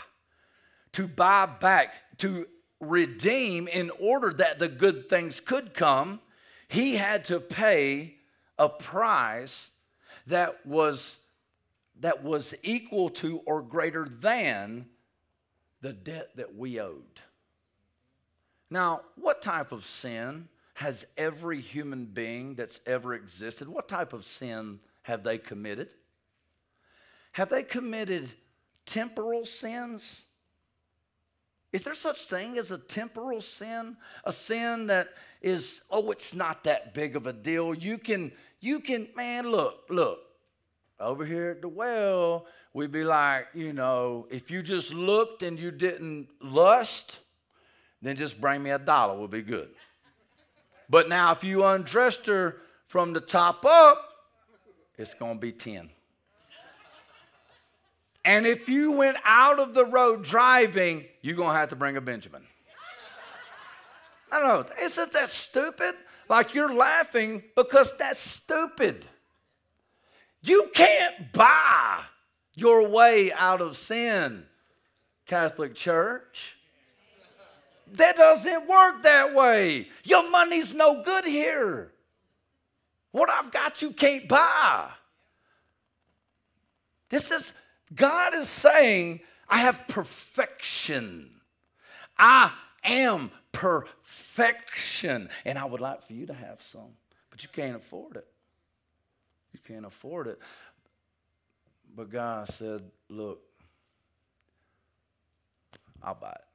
[0.91, 2.47] to buy back, to
[2.81, 6.19] redeem, in order that the good things could come,
[6.67, 8.15] he had to pay
[8.57, 9.69] a price
[10.27, 11.19] that was
[12.01, 14.85] that was equal to or greater than
[15.81, 17.21] the debt that we owed.
[18.69, 23.67] Now, what type of sin has every human being that's ever existed?
[23.69, 25.89] What type of sin have they committed?
[27.33, 28.29] Have they committed
[28.85, 30.23] temporal sins?
[31.75, 33.97] Is there such thing as a temporal sin?
[34.23, 35.09] A sin that
[35.41, 37.73] is, oh, it's not that big of a deal.
[37.73, 40.19] You can, you can, man, look, look.
[41.01, 45.59] Over here at the well, we'd be like, you know, if you just looked and
[45.59, 47.19] you didn't lust,
[48.01, 49.67] then just bring me a dollar, we'll be good.
[50.89, 52.55] But now, if you undressed her
[52.87, 54.13] from the top up,
[54.97, 55.89] it's to be 10.
[58.25, 61.95] And if you went out of the road driving, you're going to have to bring
[61.95, 62.43] a Benjamin.
[64.31, 64.83] I don't know.
[64.83, 65.95] Isn't that stupid?
[66.27, 69.05] Like you're laughing because that's stupid.
[70.41, 72.01] You can't buy
[72.55, 74.45] your way out of sin,
[75.25, 76.57] Catholic Church.
[77.93, 79.87] That doesn't work that way.
[80.03, 81.91] Your money's no good here.
[83.11, 84.89] What I've got, you can't buy.
[87.09, 87.53] This is,
[87.93, 91.29] God is saying, I have perfection.
[92.17, 92.51] I
[92.83, 95.29] am perfection.
[95.43, 96.95] And I would like for you to have some,
[97.29, 98.27] but you can't afford it.
[99.53, 100.39] You can't afford it.
[101.95, 103.41] But God said, Look,
[106.03, 106.45] I'll buy it.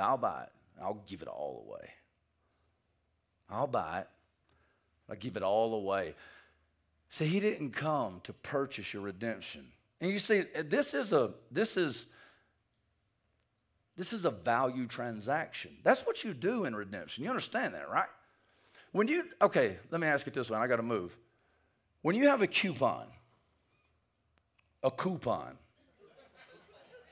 [0.00, 0.52] I'll buy it.
[0.82, 1.90] I'll give it all away.
[3.48, 4.08] I'll buy it.
[5.08, 6.14] I'll give it all away.
[7.10, 9.66] See, he didn't come to purchase your redemption.
[10.00, 12.06] And you see, this is a this is
[13.96, 15.76] this is a value transaction.
[15.84, 17.22] That's what you do in redemption.
[17.22, 18.08] You understand that, right?
[18.92, 20.58] When you okay, let me ask it this way.
[20.58, 21.16] I got to move.
[22.02, 23.06] When you have a coupon,
[24.82, 25.56] a coupon.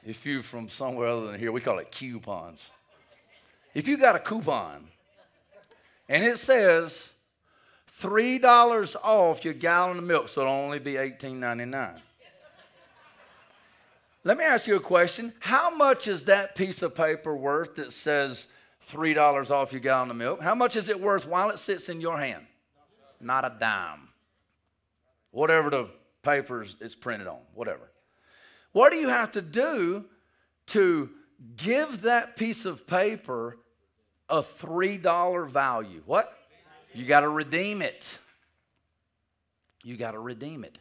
[0.05, 2.71] If you're from somewhere other than here, we call it coupons.
[3.73, 4.89] If you got a coupon
[6.09, 7.12] and it says
[8.01, 12.01] $3 off your gallon of milk, so it'll only be $18.99.
[14.25, 15.33] Let me ask you a question.
[15.41, 18.47] How much is that piece of paper worth that says
[18.87, 20.41] $3 off your gallon of milk?
[20.41, 22.47] How much is it worth while it sits in your hand?
[23.21, 24.09] Not a dime.
[25.33, 25.89] Whatever the
[26.23, 27.91] papers it's printed on, whatever.
[28.71, 30.05] What do you have to do
[30.67, 31.11] to
[31.57, 33.59] give that piece of paper
[34.29, 36.03] a $3 value?
[36.07, 36.33] What?
[36.95, 38.19] You got to redeem it.
[39.85, 40.79] You got to redeem it.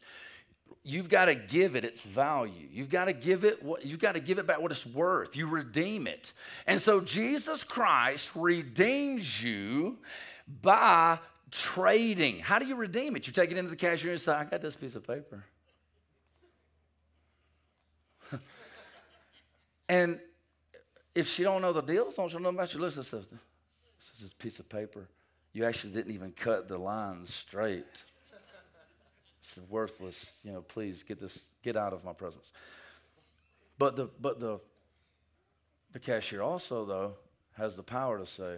[0.83, 2.67] You've got to give it its value.
[2.71, 5.35] You've got to give it what you've got to give it back what it's worth.
[5.35, 6.33] You redeem it.
[6.65, 9.99] And so Jesus Christ redeems you
[10.61, 11.19] by
[11.51, 12.39] trading.
[12.39, 13.27] How do you redeem it?
[13.27, 15.43] You take it into the cashier and say, I got this piece of paper.
[19.89, 20.19] and
[21.13, 23.25] if she don't know the deals, don't she know about your list of stuff?
[23.29, 25.07] This is a piece of paper.
[25.53, 27.85] You actually didn't even cut the lines straight.
[29.43, 30.31] It's worthless.
[30.43, 32.51] You know, please get this, get out of my presence.
[33.77, 34.59] But the but the
[35.91, 37.13] the cashier also though
[37.53, 38.57] has the power to say,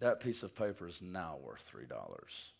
[0.00, 2.50] that piece of paper is now worth three dollars.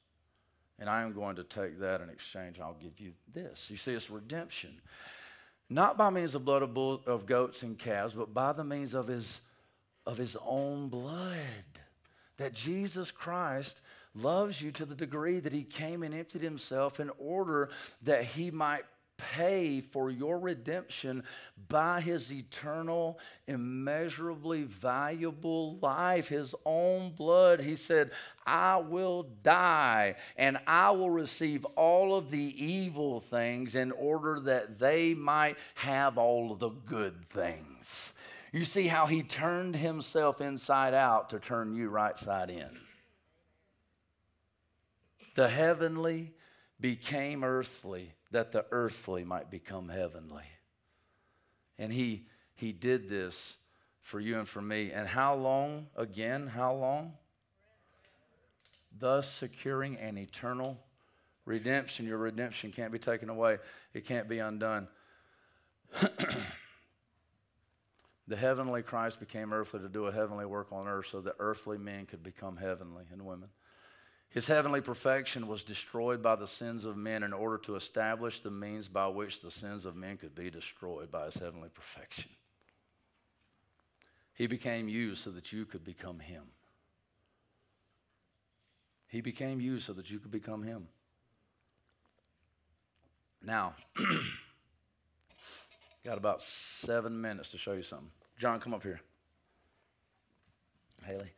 [0.78, 3.70] And I am going to take that in exchange, I'll give you this.
[3.70, 4.80] You see, it's redemption.
[5.70, 8.94] not by means of blood of, bull, of goats and calves, but by the means
[8.94, 9.40] of his,
[10.06, 11.73] of his own blood.
[12.38, 13.80] That Jesus Christ
[14.14, 17.70] loves you to the degree that he came and emptied himself in order
[18.02, 18.84] that he might
[19.16, 21.22] pay for your redemption
[21.68, 27.60] by his eternal, immeasurably valuable life, his own blood.
[27.60, 28.10] He said,
[28.46, 34.78] I will die and I will receive all of the evil things in order that
[34.78, 38.13] they might have all of the good things.
[38.54, 42.70] You see how he turned himself inside out to turn you right side in.
[45.34, 46.30] The heavenly
[46.78, 50.44] became earthly that the earthly might become heavenly.
[51.80, 53.56] And he, he did this
[54.02, 54.92] for you and for me.
[54.92, 57.14] And how long, again, how long?
[58.96, 60.78] Thus securing an eternal
[61.44, 62.06] redemption.
[62.06, 63.58] Your redemption can't be taken away,
[63.94, 64.86] it can't be undone.
[68.26, 71.76] the heavenly Christ became earthly to do a heavenly work on earth so that earthly
[71.76, 73.50] men could become heavenly and women.
[74.30, 78.50] His heavenly perfection was destroyed by the sins of men in order to establish the
[78.50, 82.30] means by which the sins of men could be destroyed by his heavenly perfection.
[84.32, 86.42] He became you so that you could become him.
[89.06, 90.88] He became you so that you could become him.
[93.40, 93.74] Now,
[96.04, 98.10] got about seven minutes to show you something.
[98.38, 99.00] John, come up here.
[101.04, 101.32] Haley.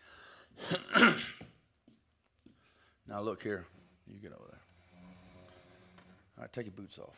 [3.09, 3.65] Now look here.
[4.13, 4.61] You get over there.
[6.37, 7.17] All right, take your boots off.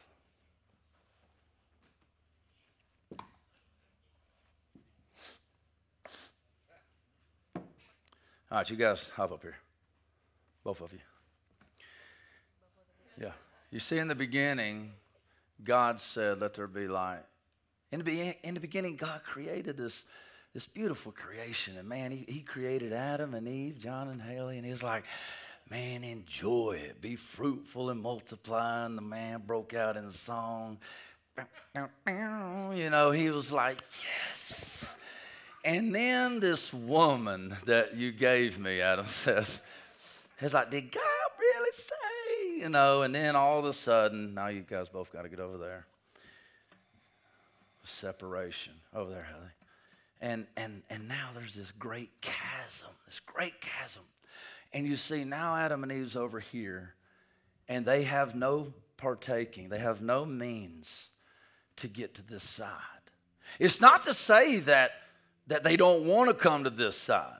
[8.51, 9.57] All right, you guys hop up here.
[10.64, 10.99] Both of you.
[13.20, 13.32] Yeah.
[13.70, 14.92] You see, in the beginning,
[15.62, 17.24] God said, Let there be light.
[17.91, 20.05] In the, be- in the beginning, God created this,
[20.53, 21.76] this beautiful creation.
[21.78, 25.05] And man, he, he created Adam and Eve, John and Haley, and He's like,
[25.70, 27.01] man, enjoy it.
[27.01, 28.84] Be fruitful and multiply.
[28.84, 30.78] And the man broke out in song.
[31.74, 33.78] You know, he was like,
[34.28, 34.95] yes.
[35.64, 39.61] And then this woman that you gave me, Adam says,
[40.41, 41.03] he's like, did God
[41.39, 42.61] really say?
[42.61, 45.41] You know, and then all of a sudden, now you guys both got to get
[45.41, 45.86] over there.
[47.89, 48.74] Separation.
[48.95, 49.55] Over there, Heather.
[50.20, 54.03] And, and, and now there's this great chasm, this great chasm
[54.72, 56.95] and you see, now Adam and Eve's over here,
[57.68, 61.09] and they have no partaking, they have no means
[61.76, 62.70] to get to this side.
[63.59, 64.93] It's not to say that,
[65.47, 67.34] that they don't want to come to this side.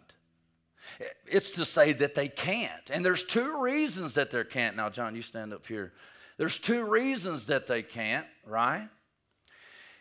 [1.27, 2.91] It's to say that they can't.
[2.91, 4.75] And there's two reasons that they can't.
[4.75, 5.93] Now, John, you stand up here.
[6.39, 8.89] There's two reasons that they can't, right?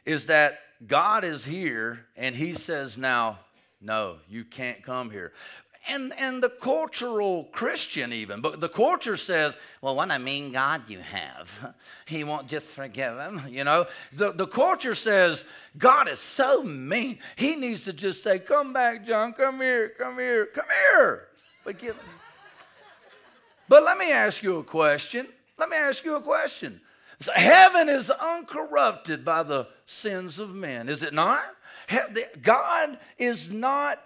[0.07, 3.39] Is that God is here and He says, now,
[3.79, 5.33] no, you can't come here
[5.87, 8.41] and, and the cultural Christian, even.
[8.41, 11.73] But the culture says, well, what a mean God you have.
[12.05, 13.85] He won't just forgive him, you know.
[14.13, 15.43] The, the culture says,
[15.77, 17.19] God is so mean.
[17.35, 21.27] He needs to just say, come back, John, come here, come here, come here.
[21.63, 22.05] Forgive him.
[23.67, 25.27] But let me ask you a question.
[25.57, 26.79] Let me ask you a question.
[27.33, 31.43] Heaven is uncorrupted by the sins of men, is it not?
[32.41, 34.03] God is not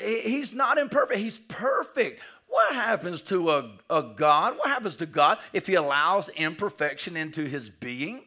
[0.00, 2.20] he's not imperfect, he's perfect.
[2.46, 4.58] What happens to a, a God?
[4.58, 8.24] What happens to God if he allows imperfection into his being?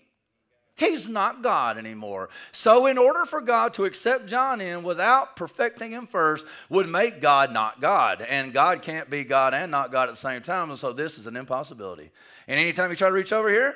[0.77, 2.29] He's not God anymore.
[2.51, 7.21] So, in order for God to accept John in without perfecting him first, would make
[7.21, 8.21] God not God.
[8.21, 10.69] And God can't be God and not God at the same time.
[10.69, 12.11] And so, this is an impossibility.
[12.47, 13.75] And anytime you try to reach over here.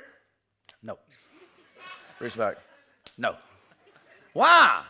[2.38, 2.57] Back.
[3.17, 3.36] No.
[4.34, 4.84] Why?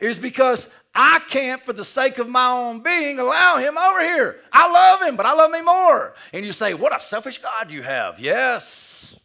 [0.00, 4.40] Is because I can't, for the sake of my own being, allow him over here.
[4.52, 6.14] I love him, but I love me more.
[6.32, 8.20] And you say, What a selfish God you have.
[8.20, 9.18] Yes.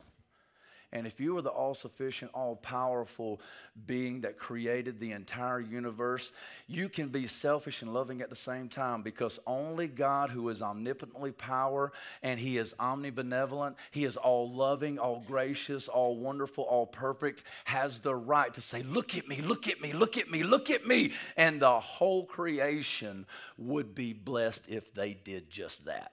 [0.93, 3.39] And if you are the all sufficient, all powerful
[3.85, 6.33] being that created the entire universe,
[6.67, 10.61] you can be selfish and loving at the same time because only God, who is
[10.61, 16.87] omnipotently power and He is omnibenevolent, He is all loving, all gracious, all wonderful, all
[16.87, 20.43] perfect, has the right to say, Look at me, look at me, look at me,
[20.43, 21.13] look at me.
[21.37, 23.25] And the whole creation
[23.57, 26.11] would be blessed if they did just that.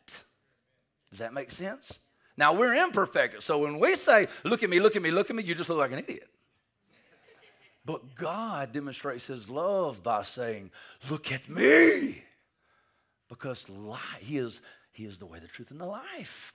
[1.11, 1.99] Does that make sense?
[2.39, 3.43] Now we're imperfect.
[3.43, 5.69] So when we say, look at me, look at me, look at me, you just
[5.69, 6.31] look like an idiot.
[7.85, 10.71] But God demonstrates his love by saying,
[11.11, 12.23] look at me.
[13.29, 14.63] Because life, he, is,
[14.93, 16.55] he is the way, the truth, and the life.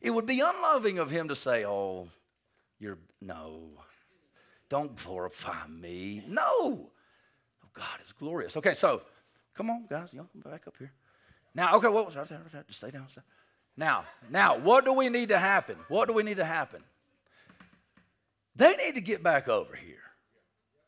[0.00, 2.08] It would be unloving of him to say, oh,
[2.80, 3.60] you're, no.
[4.68, 6.24] don't glorify me.
[6.26, 6.42] No.
[6.42, 8.56] Oh, God is glorious.
[8.56, 9.02] Okay, so
[9.54, 10.08] come on, guys.
[10.12, 10.90] Y'all come back up here.
[11.54, 12.40] Now, okay, what was I saying?
[12.66, 13.06] Just stay down.
[13.08, 13.20] Stay.
[13.76, 15.76] Now, now, what do we need to happen?
[15.88, 16.82] What do we need to happen?
[18.54, 20.02] They need to get back over here,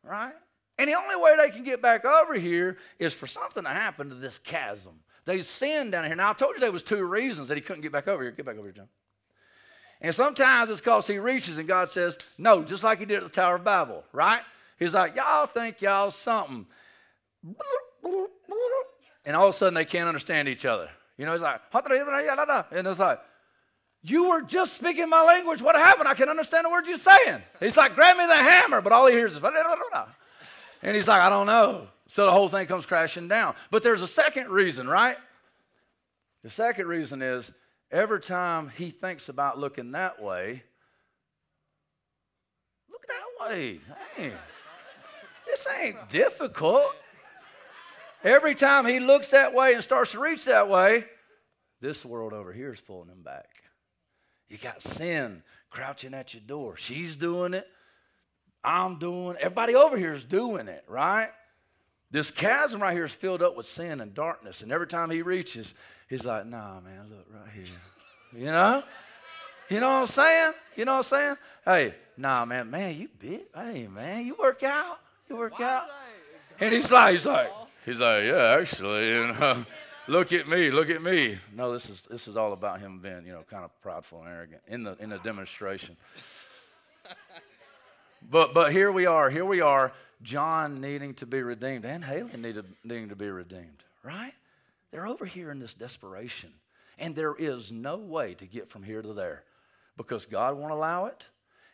[0.02, 0.34] right?
[0.78, 4.10] And the only way they can get back over here is for something to happen
[4.10, 5.00] to this chasm.
[5.24, 6.14] They sinned down here.
[6.14, 8.32] Now, I told you there was two reasons that he couldn't get back over here.
[8.32, 8.88] Get back over here, John.
[10.00, 13.22] And sometimes it's because he reaches and God says, no, just like he did at
[13.22, 14.42] the Tower of Babel, right?
[14.78, 16.66] He's like, y'all think y'all something.
[19.24, 20.90] And all of a sudden they can't understand each other.
[21.16, 23.20] You know, he's like, and it's like,
[24.02, 25.62] you were just speaking my language.
[25.62, 26.08] What happened?
[26.08, 27.42] I can understand the words you're saying.
[27.58, 28.82] He's like, grab me the hammer.
[28.82, 29.40] But all he hears is,
[30.82, 31.86] and he's like, I don't know.
[32.08, 33.54] So the whole thing comes crashing down.
[33.70, 35.16] But there's a second reason, right?
[36.42, 37.50] The second reason is
[37.90, 40.62] every time he thinks about looking that way,
[42.90, 43.80] look that way.
[44.16, 44.32] Hey,
[45.46, 46.94] this ain't difficult.
[48.24, 51.04] Every time he looks that way and starts to reach that way,
[51.80, 53.48] this world over here is pulling him back.
[54.48, 56.76] You got sin crouching at your door.
[56.76, 57.66] She's doing it.
[58.64, 61.28] I'm doing, everybody over here is doing it, right?
[62.10, 64.62] This chasm right here is filled up with sin and darkness.
[64.62, 65.74] And every time he reaches,
[66.08, 67.64] he's like, nah, man, look right here.
[68.34, 68.82] You know?
[69.68, 70.52] You know what I'm saying?
[70.76, 71.36] You know what I'm saying?
[71.64, 73.42] Hey, nah, man, man, you big.
[73.54, 74.98] Hey, man, you work out.
[75.28, 75.84] You work Why out.
[76.60, 77.50] And he's like, he's like,
[77.84, 79.66] he's like, yeah, actually, you know, um,
[80.06, 81.38] look at me, look at me.
[81.54, 84.28] No, this is this is all about him being, you know, kind of prideful and
[84.28, 85.96] arrogant in the in the demonstration.
[88.30, 89.30] But, but here we are.
[89.30, 89.92] Here we are.
[90.22, 94.32] John needing to be redeemed and Haley needed, needing to be redeemed, right?
[94.90, 96.50] They're over here in this desperation.
[96.98, 99.44] And there is no way to get from here to there
[99.96, 101.28] because God won't allow it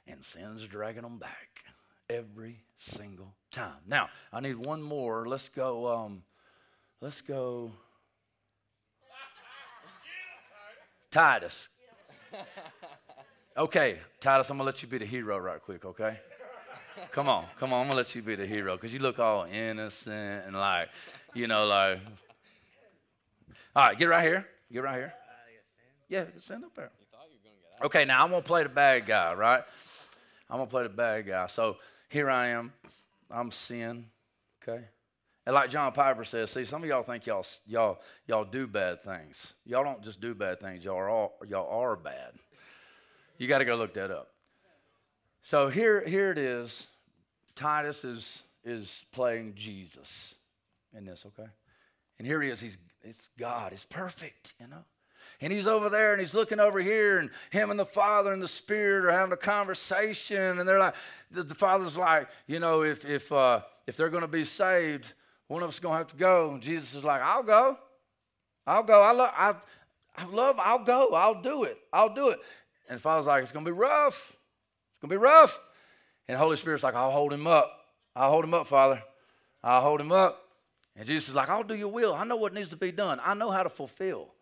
[0.06, 1.64] and sin's dragging them back
[2.08, 3.80] every single time.
[3.86, 5.26] Now, I need one more.
[5.26, 5.86] Let's go.
[5.86, 6.22] Um,
[7.00, 7.72] let's go.
[11.10, 11.68] Titus.
[13.56, 16.18] Okay, Titus, I'm going to let you be the hero right quick, okay?
[17.12, 17.82] Come on, come on.
[17.82, 20.88] I'm gonna let you be the hero because you look all innocent and like,
[21.34, 21.98] you know, like.
[23.74, 24.46] All right, get right here.
[24.72, 25.14] Get right here.
[26.08, 26.90] Yeah, stand up there.
[27.82, 29.62] Okay, now I'm gonna play the bad guy, right?
[30.48, 31.46] I'm gonna play the bad guy.
[31.46, 31.78] So
[32.08, 32.72] here I am.
[33.30, 34.06] I'm sin.
[34.62, 34.84] Okay.
[35.46, 39.02] And like John Piper says, see, some of y'all think y'all y'all y'all do bad
[39.02, 39.54] things.
[39.64, 40.84] Y'all don't just do bad things.
[40.84, 42.32] Y'all are all, y'all are bad.
[43.38, 44.28] You got to go look that up.
[45.42, 46.86] So here, here it is.
[47.56, 50.34] Titus is, is playing Jesus
[50.96, 51.48] in this, okay?
[52.18, 52.60] And here he is.
[52.60, 53.72] He's it's God.
[53.72, 54.84] He's perfect, you know?
[55.40, 58.42] And he's over there and he's looking over here, and him and the Father and
[58.42, 60.58] the Spirit are having a conversation.
[60.58, 60.94] And they're like,
[61.30, 65.12] the, the Father's like, you know, if, if, uh, if they're going to be saved,
[65.48, 66.52] one of us is going to have to go.
[66.52, 67.78] And Jesus is like, I'll go.
[68.66, 69.00] I'll go.
[69.02, 69.54] I love, I,
[70.16, 71.14] I love, I'll go.
[71.14, 71.78] I'll do it.
[71.92, 72.40] I'll do it.
[72.88, 74.28] And the Father's like, it's going to be rough.
[74.28, 75.58] It's going to be rough.
[76.28, 77.80] And the Holy Spirit's like, I'll hold him up.
[78.14, 79.02] I'll hold him up, Father.
[79.64, 80.42] I'll hold him up.
[80.96, 82.12] And Jesus is like, I'll do your will.
[82.12, 83.20] I know what needs to be done.
[83.24, 84.34] I know how to fulfill.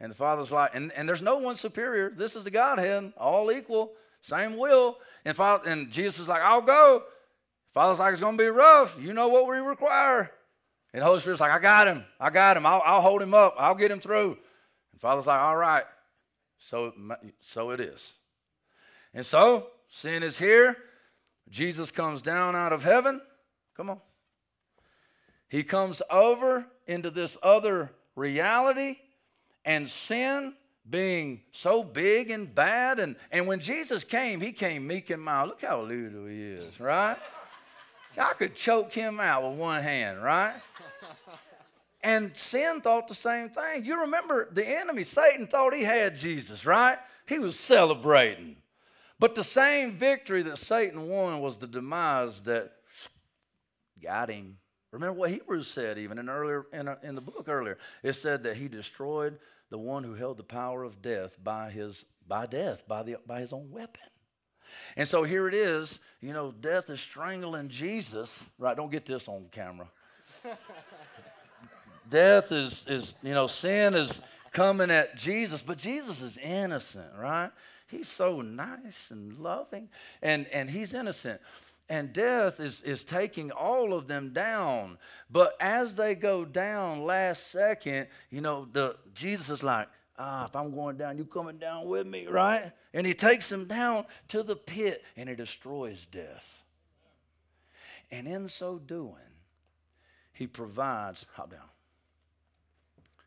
[0.00, 2.10] And the Father's like, and, and there's no one superior.
[2.10, 4.98] This is the Godhead, all equal, same will.
[5.24, 7.04] And, Father, and Jesus is like, I'll go.
[7.72, 8.98] Father's like, it's going to be rough.
[9.00, 10.30] You know what we require.
[10.92, 12.04] And Holy Spirit's like, I got him.
[12.18, 12.66] I got him.
[12.66, 13.54] I'll, I'll hold him up.
[13.58, 14.38] I'll get him through.
[14.92, 15.84] And Father's like, all right.
[16.58, 16.92] So,
[17.40, 18.14] so it is.
[19.12, 20.76] And so, sin is here.
[21.48, 23.20] Jesus comes down out of heaven.
[23.76, 24.00] Come on.
[25.48, 28.96] He comes over into this other reality,
[29.66, 30.54] and sin
[30.88, 33.00] being so big and bad.
[33.00, 35.50] And, and when Jesus came, he came meek and mild.
[35.50, 37.16] Look how little he is, right?
[38.16, 40.54] I could choke him out with one hand, right?
[42.02, 43.84] And sin thought the same thing.
[43.84, 46.98] You remember the enemy, Satan, thought he had Jesus, right?
[47.26, 48.56] He was celebrating.
[49.18, 52.72] But the same victory that Satan won was the demise that
[54.00, 54.58] got him.
[54.92, 57.76] Remember what Hebrews said, even in earlier in, a, in the book earlier.
[58.02, 59.38] It said that he destroyed
[59.70, 63.40] the one who held the power of death by his by death by the by
[63.40, 64.02] his own weapon.
[64.96, 66.00] And so here it is.
[66.20, 68.50] You know, death is strangling Jesus.
[68.58, 68.76] Right?
[68.76, 69.88] Don't get this on camera.
[72.10, 74.20] death is is you know sin is
[74.56, 77.50] coming at Jesus, but Jesus is innocent, right?
[77.88, 79.90] He's so nice and loving,
[80.22, 81.40] and, and he's innocent.
[81.88, 84.98] And death is, is taking all of them down.
[85.30, 90.56] But as they go down last second, you know, the Jesus is like, ah, if
[90.56, 92.72] I'm going down, you coming down with me, right?
[92.92, 96.64] And he takes them down to the pit and he destroys death.
[98.10, 99.14] And in so doing,
[100.32, 101.68] he provides, hop down.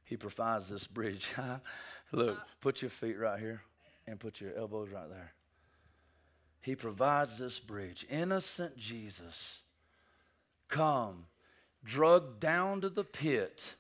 [0.04, 1.34] He provides this bridge.
[2.12, 3.62] Look, put your feet right here
[4.08, 5.34] and put your elbows right there.
[6.62, 8.06] He provides this bridge.
[8.10, 9.62] Innocent Jesus,
[10.68, 11.26] come,
[11.84, 13.76] drugged down to the pit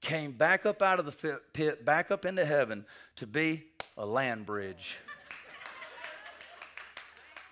[0.00, 2.84] came back up out of the pit, back up into heaven
[3.16, 3.64] to be
[3.96, 4.96] a land bridge.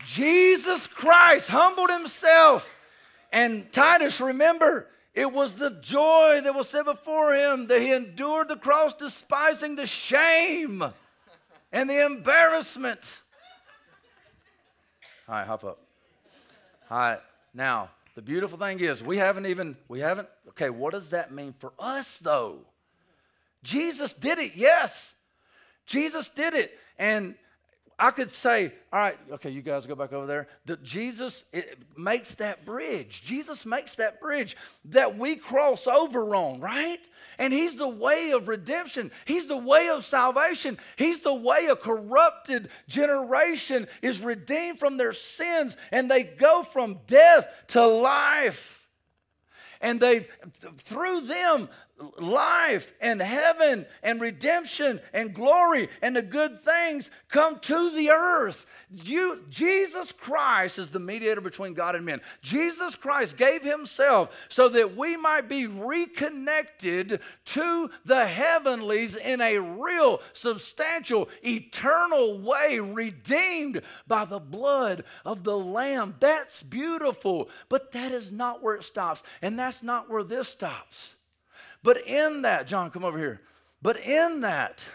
[0.05, 2.73] Jesus Christ humbled himself.
[3.33, 8.49] And Titus, remember, it was the joy that was set before him that he endured
[8.49, 10.83] the cross, despising the shame
[11.73, 13.21] and the embarrassment.
[15.29, 15.79] All right, hop up.
[16.91, 17.20] All right,
[17.53, 21.55] now the beautiful thing is, we haven't even, we haven't, okay, what does that mean
[21.59, 22.61] for us though?
[23.62, 25.14] Jesus did it, yes.
[25.87, 26.79] Jesus did it.
[26.99, 27.35] And
[28.01, 30.46] I could say, all right, okay, you guys go back over there.
[30.66, 31.44] That Jesus
[31.96, 33.22] makes that bridge.
[33.22, 37.01] Jesus makes that bridge that we cross over on, right?
[37.38, 39.11] And He's the way of redemption.
[39.24, 40.78] He's the way of salvation.
[40.94, 47.01] He's the way a corrupted generation is redeemed from their sins and they go from
[47.09, 48.78] death to life
[49.80, 50.26] and they
[50.78, 51.68] through them
[52.18, 58.66] life and heaven and redemption and glory and the good things come to the earth.
[58.90, 62.20] You, Jesus Christ is the mediator between God and men.
[62.42, 69.59] Jesus Christ gave himself so that we might be reconnected to the heavenlies in a
[69.59, 76.14] real, substantial, eternal way, redeemed by the blood of the Lamb.
[76.20, 81.16] That's beautiful, but that is not where it stops, and that's not where this stops.
[81.83, 83.41] But in that, John, come over here.
[83.81, 84.87] But in that,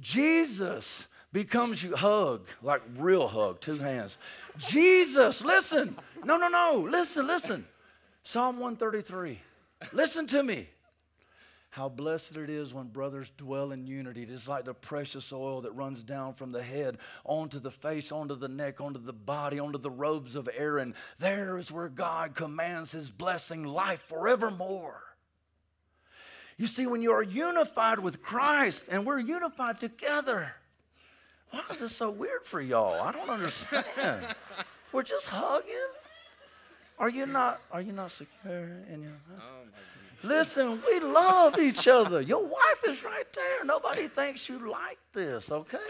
[0.00, 4.18] Jesus becomes you hug, like real hug, two hands.
[4.56, 5.96] Jesus, listen.
[6.24, 6.86] No, no, no.
[6.88, 7.66] Listen, listen.
[8.22, 9.40] Psalm 133.
[9.92, 10.68] Listen to me.
[11.70, 14.22] How blessed it is when brothers dwell in unity.
[14.22, 18.12] It is like the precious oil that runs down from the head onto the face,
[18.12, 20.94] onto the neck, onto the body, onto the robes of Aaron.
[21.18, 25.02] There is where God commands his blessing, life forevermore.
[26.56, 30.54] You see, when you are unified with Christ and we're unified together,
[31.50, 33.00] why is this so weird for y'all?
[33.00, 33.84] I don't understand.
[34.92, 35.74] we're just hugging.
[36.98, 37.60] Are you not?
[37.72, 39.12] Are you not secure in your?
[39.36, 39.64] Oh
[40.22, 42.20] Listen, we love each other.
[42.22, 43.64] Your wife is right there.
[43.64, 45.78] Nobody thinks you like this, okay?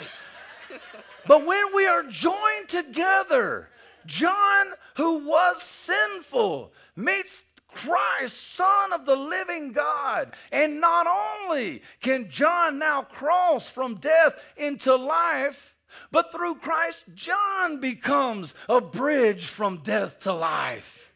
[1.27, 3.69] But when we are joined together,
[4.07, 7.45] John, who was sinful, meets
[7.75, 10.35] Christ, Son of the living God.
[10.53, 15.75] And not only can John now cross from death into life,
[16.11, 21.13] but through Christ, John becomes a bridge from death to life.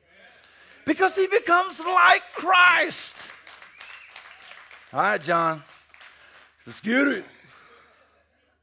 [0.85, 3.17] Because he becomes like Christ.
[4.93, 5.63] All right, John.
[6.67, 7.25] Let's get it.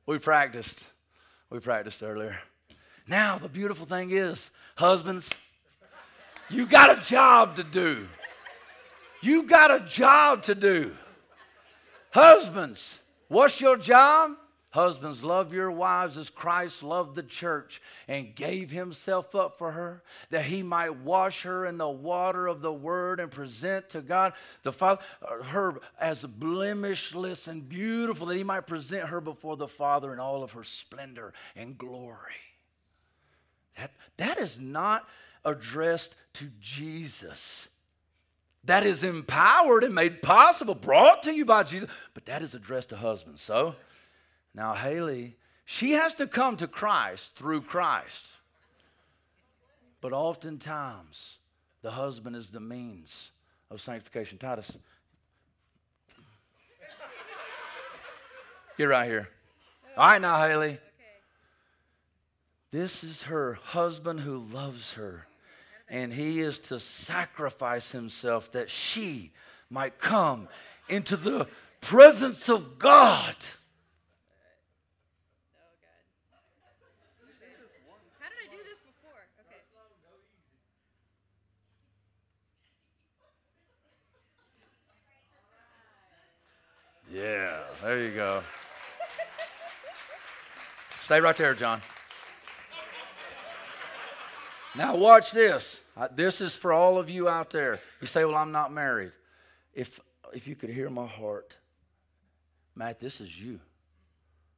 [0.06, 0.86] We practiced.
[1.50, 2.40] We practiced earlier.
[3.08, 5.32] Now, the beautiful thing is, husbands,
[6.50, 8.08] you got a job to do.
[9.22, 10.96] You got a job to do.
[12.12, 14.32] Husbands, what's your job?
[14.76, 20.04] Husbands, love your wives as Christ loved the church and gave himself up for her,
[20.32, 24.34] that he might wash her in the water of the word and present to God
[24.64, 29.66] the Father uh, her as blemishless and beautiful, that he might present her before the
[29.66, 32.34] Father in all of her splendor and glory.
[33.78, 35.08] That, that is not
[35.46, 37.70] addressed to Jesus.
[38.66, 42.90] That is empowered and made possible, brought to you by Jesus, but that is addressed
[42.90, 43.42] to husbands.
[43.42, 43.76] So
[44.56, 45.36] now, Haley,
[45.66, 48.26] she has to come to Christ through Christ.
[50.02, 51.38] But oftentimes,
[51.82, 53.32] the husband is the means
[53.70, 54.38] of sanctification.
[54.38, 54.78] Titus,
[58.78, 59.30] get right here.
[59.98, 60.80] All right, now, Haley.
[62.72, 65.28] This is her husband who loves her
[65.88, 69.32] and he is to sacrifice himself that she
[69.70, 70.48] might come
[70.90, 71.48] into the
[71.82, 73.36] presence of God.
[87.14, 88.44] Yeah, there you go.
[91.00, 91.82] Stay right there, John.
[94.78, 95.80] Now, watch this.
[96.12, 97.80] This is for all of you out there.
[98.02, 99.12] You say, Well, I'm not married.
[99.74, 100.00] If,
[100.34, 101.56] if you could hear my heart,
[102.76, 103.60] Matt, this is you.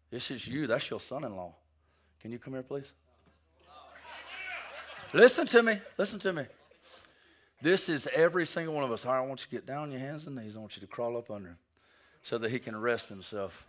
[0.09, 0.68] This is you.
[0.68, 1.53] That's your son in law.
[2.22, 2.91] Can you come here, please?
[5.13, 5.80] Listen to me.
[5.97, 6.43] Listen to me.
[7.61, 9.05] This is every single one of us.
[9.05, 10.55] All right, I want you to get down on your hands and knees.
[10.55, 11.57] I want you to crawl up under him
[12.22, 13.65] so that he can rest himself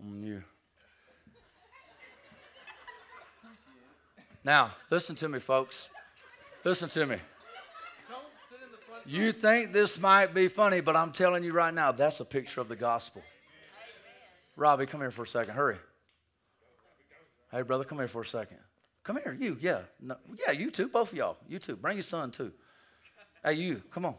[0.00, 0.42] on you.
[4.44, 5.88] Now, listen to me, folks.
[6.64, 7.16] Listen to me.
[9.06, 12.60] You think this might be funny, but I'm telling you right now, that's a picture
[12.60, 13.22] of the gospel.
[14.56, 15.54] Robbie, come here for a second.
[15.54, 15.78] Hurry.
[17.50, 18.58] Hey, brother, come here for a second.
[19.02, 19.80] Come here, you, yeah.
[20.00, 20.16] No,
[20.46, 21.36] yeah, you too, both of y'all.
[21.48, 21.76] You too.
[21.76, 22.52] Bring your son too.
[23.42, 24.14] Hey, you, come on.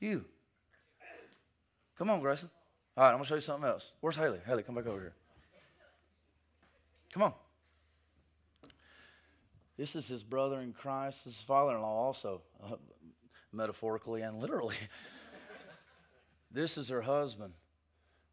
[0.00, 0.24] You.
[1.96, 2.50] Come on, Grayson.
[2.96, 3.92] All right, I'm to show you something else.
[4.00, 4.40] Where's Haley?
[4.44, 5.14] Haley, come back over here.
[7.12, 7.32] Come on.
[9.76, 12.76] This is his brother in Christ, his father in law, also, uh,
[13.52, 14.76] metaphorically and literally.
[16.50, 17.54] this is her husband.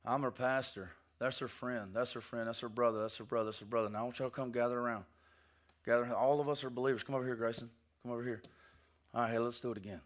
[0.05, 0.91] I'm her pastor.
[1.19, 1.91] That's her friend.
[1.93, 2.47] That's her friend.
[2.47, 3.01] That's her brother.
[3.01, 3.45] That's her brother.
[3.45, 3.89] That's her brother.
[3.89, 5.03] Now I want y'all to come gather around.
[5.85, 6.13] Gather.
[6.13, 7.03] All of us are believers.
[7.03, 7.69] Come over here, Grayson.
[8.03, 8.41] Come over here.
[9.13, 10.01] All right, hey, let's do it again.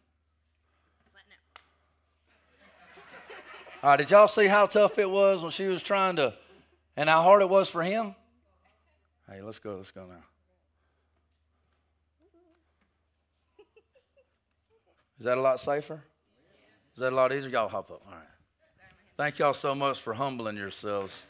[3.84, 6.34] All right, did y'all see how tough it was when she was trying to,
[6.96, 8.16] and how hard it was for him?
[9.30, 9.76] Hey, let's go.
[9.76, 10.24] Let's go now.
[15.24, 16.04] Is that a lot safer?
[16.96, 17.50] Is that a lot easier?
[17.50, 18.02] Y'all hop up.
[18.06, 18.28] All right.
[19.16, 21.24] Thank y'all so much for humbling yourselves.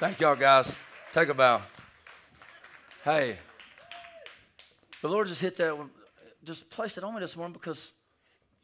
[0.00, 0.74] Thank y'all, guys.
[1.12, 1.62] Take a bow.
[3.04, 3.38] Hey,
[5.00, 5.78] the Lord just hit that,
[6.42, 7.92] just placed it on me this morning because,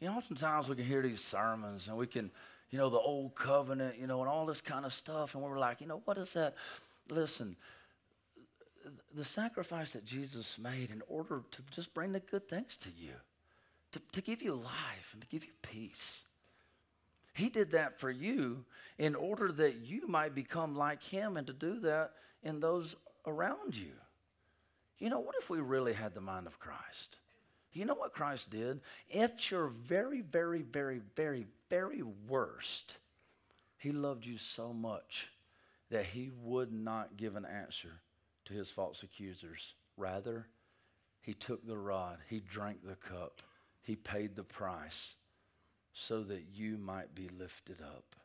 [0.01, 2.29] you know, oftentimes we can hear these sermons and we can,
[2.71, 5.57] you know, the old covenant, you know, and all this kind of stuff, and we're
[5.57, 6.55] like, you know, what is that?
[7.09, 7.55] Listen,
[9.13, 13.13] the sacrifice that Jesus made in order to just bring the good things to you,
[13.91, 16.21] to, to give you life and to give you peace.
[17.33, 18.65] He did that for you
[18.97, 22.11] in order that you might become like Him and to do that
[22.43, 23.93] in those around you.
[24.99, 27.17] You know, what if we really had the mind of Christ?
[27.73, 28.81] You know what Christ did?
[29.15, 32.97] At your very, very, very, very, very worst,
[33.77, 35.29] He loved you so much
[35.89, 38.01] that He would not give an answer
[38.51, 39.73] to his false accusers.
[39.97, 40.47] Rather,
[41.21, 43.41] he took the rod, he drank the cup,
[43.81, 45.15] he paid the price
[45.93, 48.15] so that you might be lifted up,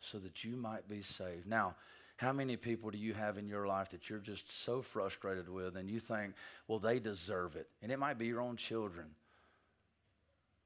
[0.00, 1.46] so that you might be saved.
[1.46, 1.74] Now,
[2.16, 5.76] how many people do you have in your life that you're just so frustrated with
[5.76, 6.34] and you think,
[6.66, 7.68] well, they deserve it?
[7.82, 9.06] And it might be your own children,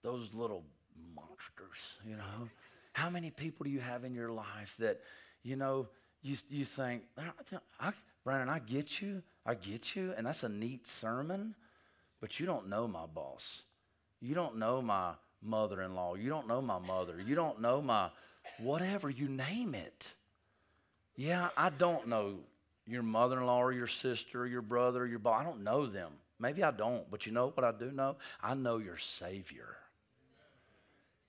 [0.03, 0.65] those little
[1.15, 2.49] monsters, you know?
[2.93, 5.01] How many people do you have in your life that,
[5.43, 5.89] you know,
[6.23, 7.03] you, you think,
[7.81, 7.93] I,
[8.25, 9.23] Brandon, I get you.
[9.47, 10.13] I get you.
[10.17, 11.55] And that's a neat sermon,
[12.21, 13.63] but you don't know my boss.
[14.21, 15.13] You don't know my
[15.43, 16.15] mother in law.
[16.15, 17.21] You don't know my mother.
[17.21, 18.11] You don't know my
[18.59, 20.13] whatever, you name it.
[21.17, 22.39] Yeah, I don't know
[22.87, 25.41] your mother in law or your sister or your brother or your boss.
[25.41, 26.13] I don't know them.
[26.39, 28.17] Maybe I don't, but you know what I do know?
[28.43, 29.77] I know your Savior.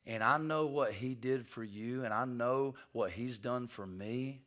[0.05, 3.85] And I know what He did for you, and I know what He's done for
[3.85, 4.41] me.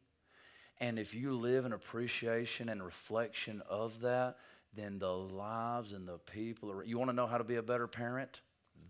[0.81, 4.37] And if you live in appreciation and reflection of that,
[4.75, 7.87] then the lives and the people, you want to know how to be a better
[7.87, 8.41] parent?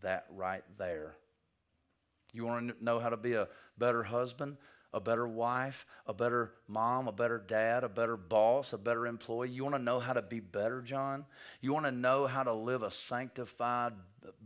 [0.00, 1.16] That right there.
[2.32, 4.56] You want to know how to be a better husband,
[4.92, 9.50] a better wife, a better mom, a better dad, a better boss, a better employee?
[9.50, 11.26] You want to know how to be better, John?
[11.60, 13.92] You want to know how to live a sanctified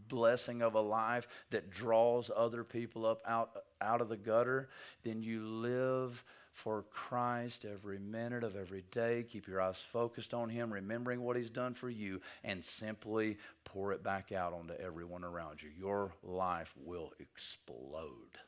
[0.09, 4.68] blessing of a life that draws other people up out, out of the gutter?
[5.03, 6.24] Then you live
[6.59, 9.24] for Christ every minute of every day.
[9.28, 13.92] Keep your eyes focused on Him, remembering what He's done for you, and simply pour
[13.92, 15.70] it back out onto everyone around you.
[15.78, 18.38] Your life will explode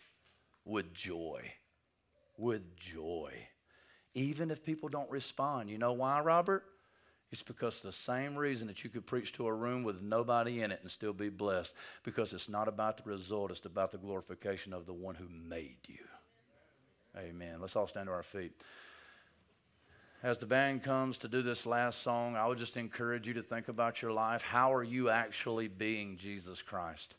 [0.64, 1.52] with joy.
[2.36, 3.32] With joy.
[4.14, 5.70] Even if people don't respond.
[5.70, 6.64] You know why, Robert?
[7.30, 10.72] It's because the same reason that you could preach to a room with nobody in
[10.72, 11.74] it and still be blessed.
[12.02, 15.78] Because it's not about the result, it's about the glorification of the one who made
[15.86, 16.04] you.
[17.16, 17.56] Amen.
[17.60, 18.52] Let's all stand to our feet.
[20.22, 23.42] As the band comes to do this last song, I would just encourage you to
[23.42, 24.42] think about your life.
[24.42, 27.14] How are you actually being Jesus Christ?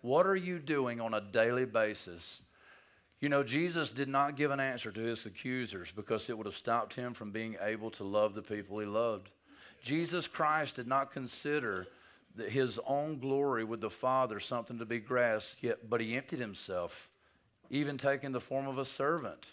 [0.00, 2.42] What are you doing on a daily basis?
[3.20, 6.56] You know, Jesus did not give an answer to his accusers because it would have
[6.56, 9.30] stopped him from being able to love the people he loved.
[9.80, 11.86] Jesus Christ did not consider
[12.48, 17.08] his own glory with the Father something to be grasped, yet, but he emptied himself
[17.72, 19.48] even taking the form of a servant.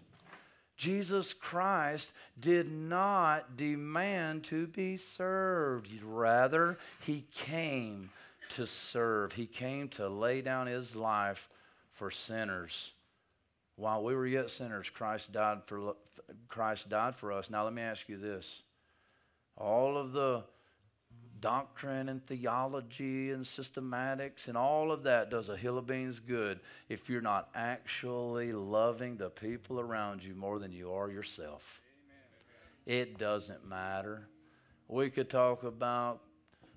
[0.78, 5.90] Jesus Christ did not demand to be served.
[6.04, 8.12] Rather, he came
[8.50, 9.34] to serve.
[9.34, 11.50] He came to lay down his life
[11.94, 12.92] for sinners.
[13.78, 15.96] While we were yet sinners, Christ died for
[16.48, 17.50] Christ died for us.
[17.50, 18.64] Now let me ask you this.
[19.58, 20.44] All of the
[21.42, 26.60] doctrine and theology and systematics and all of that does a hill of beans good
[26.90, 31.82] if you're not actually loving the people around you more than you are yourself.
[32.86, 34.28] It doesn't matter.
[34.88, 36.22] We could talk about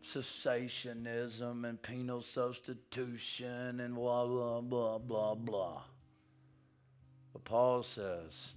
[0.05, 5.83] cessationism and penal substitution and blah, blah, blah, blah, blah.
[7.33, 8.53] But Paul says,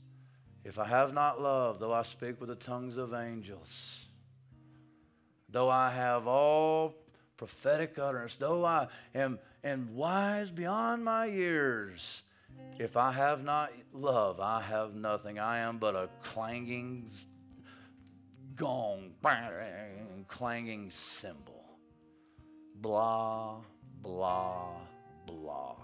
[0.64, 4.05] if I have not love, though I speak with the tongues of angels,
[5.50, 6.96] though I have all
[7.38, 12.24] prophetic utterance, though I am, am wise beyond my years,
[12.78, 15.40] if I have not love, I have nothing.
[15.40, 17.10] I am but a clanging
[18.56, 19.12] gong,
[20.28, 21.64] clanging cymbal.
[22.82, 23.62] Blah,
[24.02, 24.72] blah,
[25.26, 25.76] blah.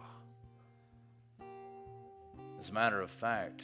[2.59, 3.63] As a matter of fact,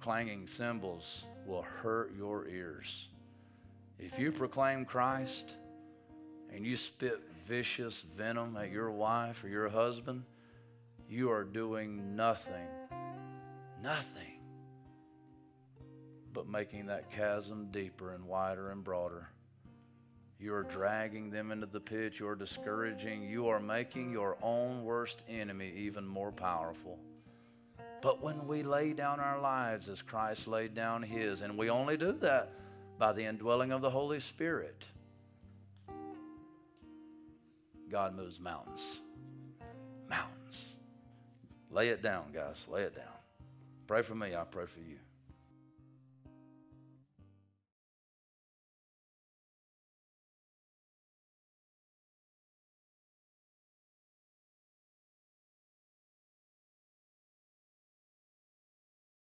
[0.00, 3.08] clanging cymbals will hurt your ears.
[3.98, 5.54] If you proclaim Christ
[6.54, 10.24] and you spit vicious venom at your wife or your husband,
[11.08, 12.68] you are doing nothing,
[13.82, 14.40] nothing
[16.32, 19.28] but making that chasm deeper and wider and broader.
[20.38, 22.20] You are dragging them into the pit.
[22.20, 23.24] You are discouraging.
[23.24, 27.00] You are making your own worst enemy even more powerful.
[28.00, 31.96] But when we lay down our lives as Christ laid down his, and we only
[31.96, 32.52] do that
[32.98, 34.84] by the indwelling of the Holy Spirit,
[37.90, 38.98] God moves mountains.
[40.08, 40.66] Mountains.
[41.70, 42.66] Lay it down, guys.
[42.68, 43.04] Lay it down.
[43.86, 44.34] Pray for me.
[44.34, 44.96] I pray for you.